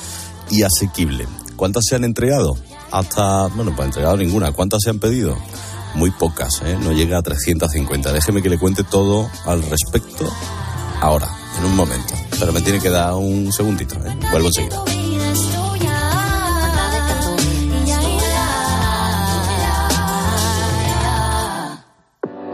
[0.50, 1.28] y asequible.
[1.58, 2.56] ¿Cuántas se han entregado?
[2.92, 4.54] Hasta, bueno, pues entregado ninguna.
[4.54, 5.38] ¿Cuántas se han pedido?
[5.94, 6.78] Muy pocas, ¿eh?
[6.82, 8.14] no llega a 350.
[8.14, 10.32] Déjeme que le cuente todo al respecto
[11.02, 11.28] ahora,
[11.60, 12.14] en un momento.
[12.40, 14.16] Pero me tiene que dar un segundito, ¿eh?
[14.32, 14.82] vuelvo enseguida.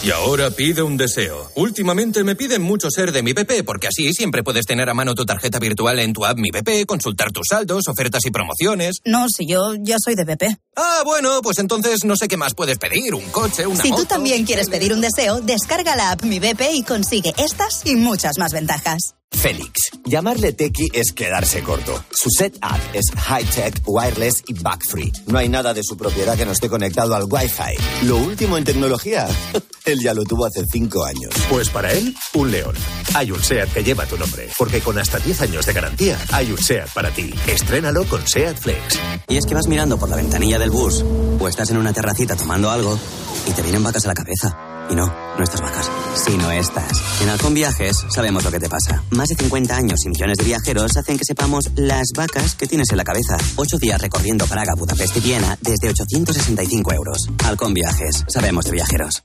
[0.00, 1.50] Y ahora pide un deseo.
[1.56, 5.14] Últimamente me piden mucho ser de mi BP, porque así siempre puedes tener a mano
[5.14, 9.00] tu tarjeta virtual en tu app Mi BP, consultar tus saldos, ofertas y promociones.
[9.04, 10.56] No, si yo ya soy de BP.
[10.76, 14.04] Ah, bueno, pues entonces no sé qué más puedes pedir, un coche, una Si tú
[14.04, 18.38] también quieres pedir un deseo, descarga la app Mi BP y consigue estas y muchas
[18.38, 19.14] más ventajas.
[19.30, 19.90] Félix.
[20.04, 22.02] Llamarle Tequi es quedarse corto.
[22.10, 25.12] Su setup es high-tech, wireless y bug-free.
[25.26, 28.06] No hay nada de su propiedad que no esté conectado al Wi-Fi.
[28.06, 29.28] Lo último en tecnología,
[29.88, 31.32] él ya lo tuvo hace cinco años.
[31.48, 32.74] Pues para él, un león.
[33.14, 36.52] Hay un SEAT que lleva tu nombre, porque con hasta 10 años de garantía, hay
[36.52, 37.32] un SEAT para ti.
[37.46, 38.98] Estrénalo con SEAT Flex.
[39.28, 41.02] Y es que vas mirando por la ventanilla del bus,
[41.40, 42.98] o estás en una terracita tomando algo,
[43.46, 44.56] y te vienen vacas a la cabeza.
[44.90, 47.22] Y no, no estas vacas, sino estas.
[47.22, 49.02] En Halcón Viajes sabemos lo que te pasa.
[49.10, 52.90] Más de 50 años y millones de viajeros hacen que sepamos las vacas que tienes
[52.90, 53.36] en la cabeza.
[53.56, 57.28] Ocho días recorriendo Praga, Budapest y Viena desde 865 euros.
[57.44, 59.24] Halcón Viajes, sabemos de viajeros.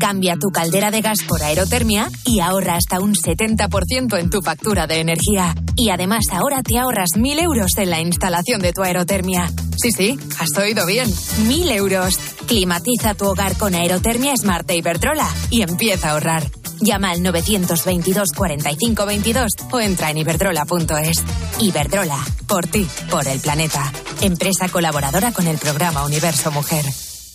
[0.00, 4.86] Cambia tu caldera de gas por aerotermia y ahorra hasta un 70% en tu factura
[4.86, 5.54] de energía.
[5.76, 9.52] Y además ahora te ahorras 1.000 euros en la instalación de tu aerotermia.
[9.76, 11.06] Sí, sí, has oído bien.
[11.06, 12.18] 1.000 euros.
[12.46, 16.50] Climatiza tu hogar con aerotermia Smart de Iberdrola y empieza a ahorrar.
[16.80, 21.22] Llama al 922 45 22 o entra en iberdrola.es.
[21.60, 23.92] Iberdrola, por ti, por el planeta.
[24.22, 26.86] Empresa colaboradora con el programa Universo Mujer.